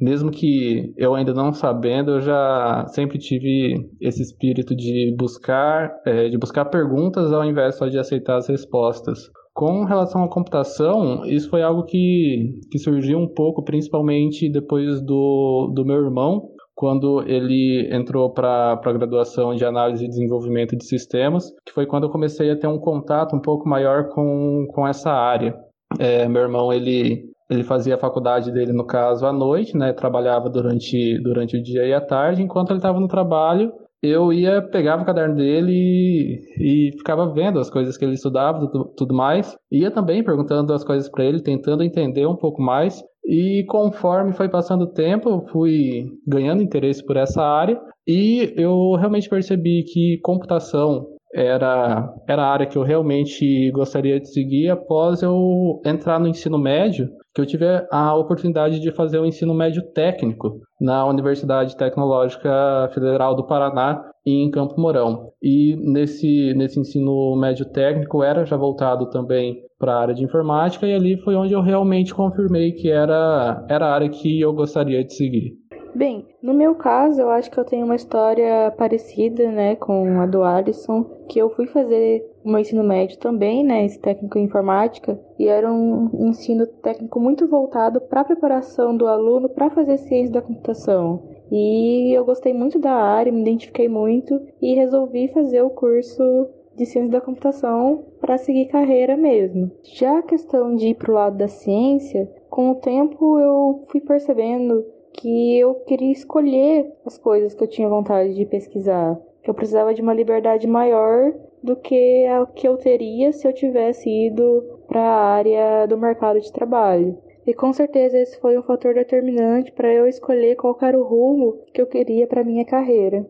mesmo 0.00 0.30
que 0.30 0.94
eu 0.96 1.12
ainda 1.12 1.34
não 1.34 1.52
sabendo, 1.52 2.12
eu 2.12 2.20
já 2.20 2.86
sempre 2.86 3.18
tive 3.18 3.74
esse 4.00 4.22
espírito 4.22 4.76
de 4.76 5.12
buscar, 5.18 5.92
é, 6.06 6.28
de 6.28 6.38
buscar 6.38 6.66
perguntas 6.66 7.32
ao 7.32 7.44
invés 7.44 7.76
só 7.76 7.88
de 7.88 7.98
aceitar 7.98 8.36
as 8.36 8.46
respostas. 8.46 9.18
Com 9.52 9.84
relação 9.84 10.22
à 10.22 10.28
computação, 10.28 11.26
isso 11.26 11.50
foi 11.50 11.62
algo 11.62 11.82
que, 11.82 12.60
que 12.70 12.78
surgiu 12.78 13.18
um 13.18 13.26
pouco, 13.26 13.64
principalmente 13.64 14.48
depois 14.48 15.02
do, 15.02 15.72
do 15.74 15.84
meu 15.84 15.96
irmão, 15.96 16.48
quando 16.76 17.22
ele 17.26 17.88
entrou 17.92 18.32
para 18.32 18.80
a 18.82 18.92
graduação 18.92 19.54
de 19.54 19.64
análise 19.64 20.04
e 20.04 20.08
desenvolvimento 20.08 20.76
de 20.76 20.84
sistemas, 20.86 21.50
que 21.66 21.72
foi 21.72 21.86
quando 21.86 22.04
eu 22.04 22.10
comecei 22.10 22.52
a 22.52 22.56
ter 22.56 22.68
um 22.68 22.78
contato 22.78 23.34
um 23.34 23.40
pouco 23.40 23.68
maior 23.68 24.08
com, 24.10 24.64
com 24.72 24.86
essa 24.86 25.10
área. 25.10 25.54
É, 25.98 26.26
meu 26.28 26.42
irmão, 26.42 26.72
ele, 26.72 27.31
ele 27.52 27.62
fazia 27.62 27.94
a 27.94 27.98
faculdade 27.98 28.50
dele, 28.50 28.72
no 28.72 28.84
caso, 28.84 29.26
à 29.26 29.32
noite, 29.32 29.76
né? 29.76 29.92
Trabalhava 29.92 30.48
durante, 30.48 31.18
durante 31.22 31.56
o 31.56 31.62
dia 31.62 31.84
e 31.86 31.92
a 31.92 32.00
tarde. 32.00 32.42
Enquanto 32.42 32.70
ele 32.70 32.78
estava 32.78 32.98
no 32.98 33.08
trabalho, 33.08 33.72
eu 34.02 34.32
ia, 34.32 34.60
pegava 34.60 35.02
o 35.02 35.06
caderno 35.06 35.36
dele 35.36 35.72
e, 35.72 36.88
e 36.88 36.92
ficava 36.98 37.32
vendo 37.32 37.60
as 37.60 37.70
coisas 37.70 37.96
que 37.96 38.04
ele 38.04 38.14
estudava, 38.14 38.66
tudo, 38.66 38.92
tudo 38.96 39.14
mais. 39.14 39.56
Ia 39.70 39.90
também 39.90 40.24
perguntando 40.24 40.72
as 40.72 40.82
coisas 40.82 41.08
para 41.08 41.24
ele, 41.24 41.40
tentando 41.40 41.84
entender 41.84 42.26
um 42.26 42.36
pouco 42.36 42.60
mais. 42.60 43.02
E 43.24 43.64
conforme 43.68 44.32
foi 44.32 44.48
passando 44.48 44.82
o 44.82 44.92
tempo, 44.92 45.28
eu 45.28 45.46
fui 45.52 46.06
ganhando 46.26 46.62
interesse 46.62 47.04
por 47.04 47.16
essa 47.16 47.40
área 47.40 47.80
e 48.06 48.52
eu 48.56 48.94
realmente 48.94 49.28
percebi 49.28 49.84
que 49.84 50.18
computação 50.22 51.06
era, 51.34 52.14
era 52.28 52.42
a 52.42 52.52
área 52.52 52.66
que 52.66 52.76
eu 52.76 52.82
realmente 52.82 53.70
gostaria 53.72 54.20
de 54.20 54.28
seguir 54.28 54.70
após 54.70 55.22
eu 55.22 55.80
entrar 55.84 56.20
no 56.20 56.28
ensino 56.28 56.58
médio 56.58 57.08
que 57.34 57.40
eu 57.40 57.46
tive 57.46 57.64
a 57.90 58.14
oportunidade 58.14 58.78
de 58.78 58.92
fazer 58.92 59.18
o 59.18 59.24
ensino 59.24 59.54
médio 59.54 59.82
técnico 59.82 60.60
na 60.80 61.06
Universidade 61.06 61.76
Tecnológica 61.76 62.90
Federal 62.92 63.34
do 63.34 63.46
Paraná, 63.46 64.04
em 64.24 64.50
Campo 64.50 64.78
Mourão. 64.78 65.30
E 65.42 65.74
nesse, 65.76 66.52
nesse 66.54 66.78
ensino 66.78 67.34
médio 67.36 67.64
técnico 67.64 68.22
era 68.22 68.44
já 68.44 68.56
voltado 68.56 69.08
também 69.08 69.62
para 69.78 69.94
a 69.94 70.00
área 70.00 70.14
de 70.14 70.22
informática, 70.22 70.86
e 70.86 70.94
ali 70.94 71.16
foi 71.22 71.34
onde 71.34 71.54
eu 71.54 71.60
realmente 71.60 72.14
confirmei 72.14 72.72
que 72.72 72.90
era, 72.90 73.64
era 73.68 73.86
a 73.86 73.94
área 73.94 74.08
que 74.08 74.40
eu 74.40 74.52
gostaria 74.52 75.02
de 75.02 75.14
seguir. 75.14 75.54
Bem, 75.94 76.26
no 76.42 76.54
meu 76.54 76.74
caso, 76.74 77.20
eu 77.20 77.28
acho 77.28 77.50
que 77.50 77.58
eu 77.58 77.66
tenho 77.66 77.84
uma 77.84 77.94
história 77.94 78.70
parecida, 78.78 79.50
né, 79.52 79.76
com 79.76 80.20
a 80.20 80.26
do 80.26 80.42
Alisson, 80.42 81.04
que 81.28 81.38
eu 81.38 81.50
fui 81.50 81.66
fazer 81.66 82.26
o 82.42 82.48
meu 82.48 82.60
ensino 82.60 82.82
médio 82.82 83.18
também, 83.18 83.62
né, 83.62 83.84
esse 83.84 83.98
técnico 83.98 84.38
em 84.38 84.44
informática, 84.44 85.20
e 85.38 85.46
era 85.46 85.70
um 85.70 86.08
ensino 86.28 86.66
técnico 86.66 87.20
muito 87.20 87.46
voltado 87.46 88.00
para 88.00 88.22
a 88.22 88.24
preparação 88.24 88.96
do 88.96 89.06
aluno 89.06 89.50
para 89.50 89.68
fazer 89.68 89.98
ciência 89.98 90.32
da 90.32 90.40
computação. 90.40 91.24
E 91.50 92.10
eu 92.16 92.24
gostei 92.24 92.54
muito 92.54 92.78
da 92.78 92.92
área, 92.92 93.30
me 93.30 93.42
identifiquei 93.42 93.86
muito 93.86 94.40
e 94.62 94.74
resolvi 94.74 95.28
fazer 95.28 95.60
o 95.60 95.68
curso 95.68 96.48
de 96.74 96.86
ciência 96.86 97.10
da 97.10 97.20
computação 97.20 98.02
para 98.18 98.38
seguir 98.38 98.66
carreira 98.68 99.14
mesmo. 99.14 99.70
Já 99.84 100.20
a 100.20 100.22
questão 100.22 100.74
de 100.74 100.88
ir 100.88 100.94
para 100.94 101.10
o 101.10 101.14
lado 101.14 101.36
da 101.36 101.48
ciência, 101.48 102.30
com 102.48 102.70
o 102.70 102.76
tempo 102.76 103.38
eu 103.38 103.84
fui 103.88 104.00
percebendo 104.00 104.82
que 105.12 105.58
eu 105.58 105.74
queria 105.86 106.12
escolher 106.12 106.92
as 107.04 107.18
coisas 107.18 107.54
que 107.54 107.62
eu 107.62 107.68
tinha 107.68 107.88
vontade 107.88 108.34
de 108.34 108.46
pesquisar, 108.46 109.18
eu 109.44 109.54
precisava 109.54 109.92
de 109.92 110.02
uma 110.02 110.14
liberdade 110.14 110.66
maior 110.66 111.32
do 111.62 111.76
que 111.76 112.26
a 112.26 112.46
que 112.46 112.66
eu 112.66 112.76
teria 112.76 113.32
se 113.32 113.46
eu 113.46 113.52
tivesse 113.52 114.08
ido 114.08 114.80
para 114.86 115.00
a 115.00 115.24
área 115.34 115.86
do 115.86 115.98
mercado 115.98 116.40
de 116.40 116.52
trabalho. 116.52 117.18
E 117.46 117.52
com 117.52 117.72
certeza 117.72 118.18
esse 118.18 118.38
foi 118.38 118.56
um 118.56 118.62
fator 118.62 118.94
determinante 118.94 119.72
para 119.72 119.92
eu 119.92 120.06
escolher 120.06 120.54
qual 120.54 120.78
era 120.80 120.98
o 120.98 121.02
rumo 121.02 121.58
que 121.72 121.80
eu 121.80 121.86
queria 121.86 122.26
para 122.26 122.44
minha 122.44 122.64
carreira. 122.64 123.26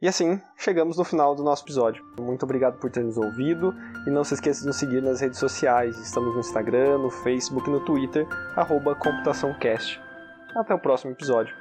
E 0.00 0.06
assim, 0.06 0.40
chegamos 0.56 0.96
no 0.96 1.02
final 1.02 1.34
do 1.34 1.42
nosso 1.42 1.64
episódio. 1.64 2.04
Muito 2.20 2.44
obrigado 2.44 2.78
por 2.78 2.88
ter 2.88 3.02
nos 3.02 3.16
ouvido 3.16 3.74
e 4.06 4.10
não 4.10 4.22
se 4.22 4.34
esqueça 4.34 4.60
de 4.60 4.68
nos 4.68 4.76
seguir 4.76 5.02
nas 5.02 5.20
redes 5.20 5.40
sociais. 5.40 5.98
Estamos 5.98 6.34
no 6.34 6.40
Instagram, 6.40 6.98
no 6.98 7.10
Facebook 7.10 7.68
e 7.68 7.72
no 7.72 7.84
Twitter, 7.84 8.24
ComputaçãoCast. 8.94 10.00
Até 10.54 10.72
o 10.72 10.78
próximo 10.78 11.10
episódio. 11.10 11.52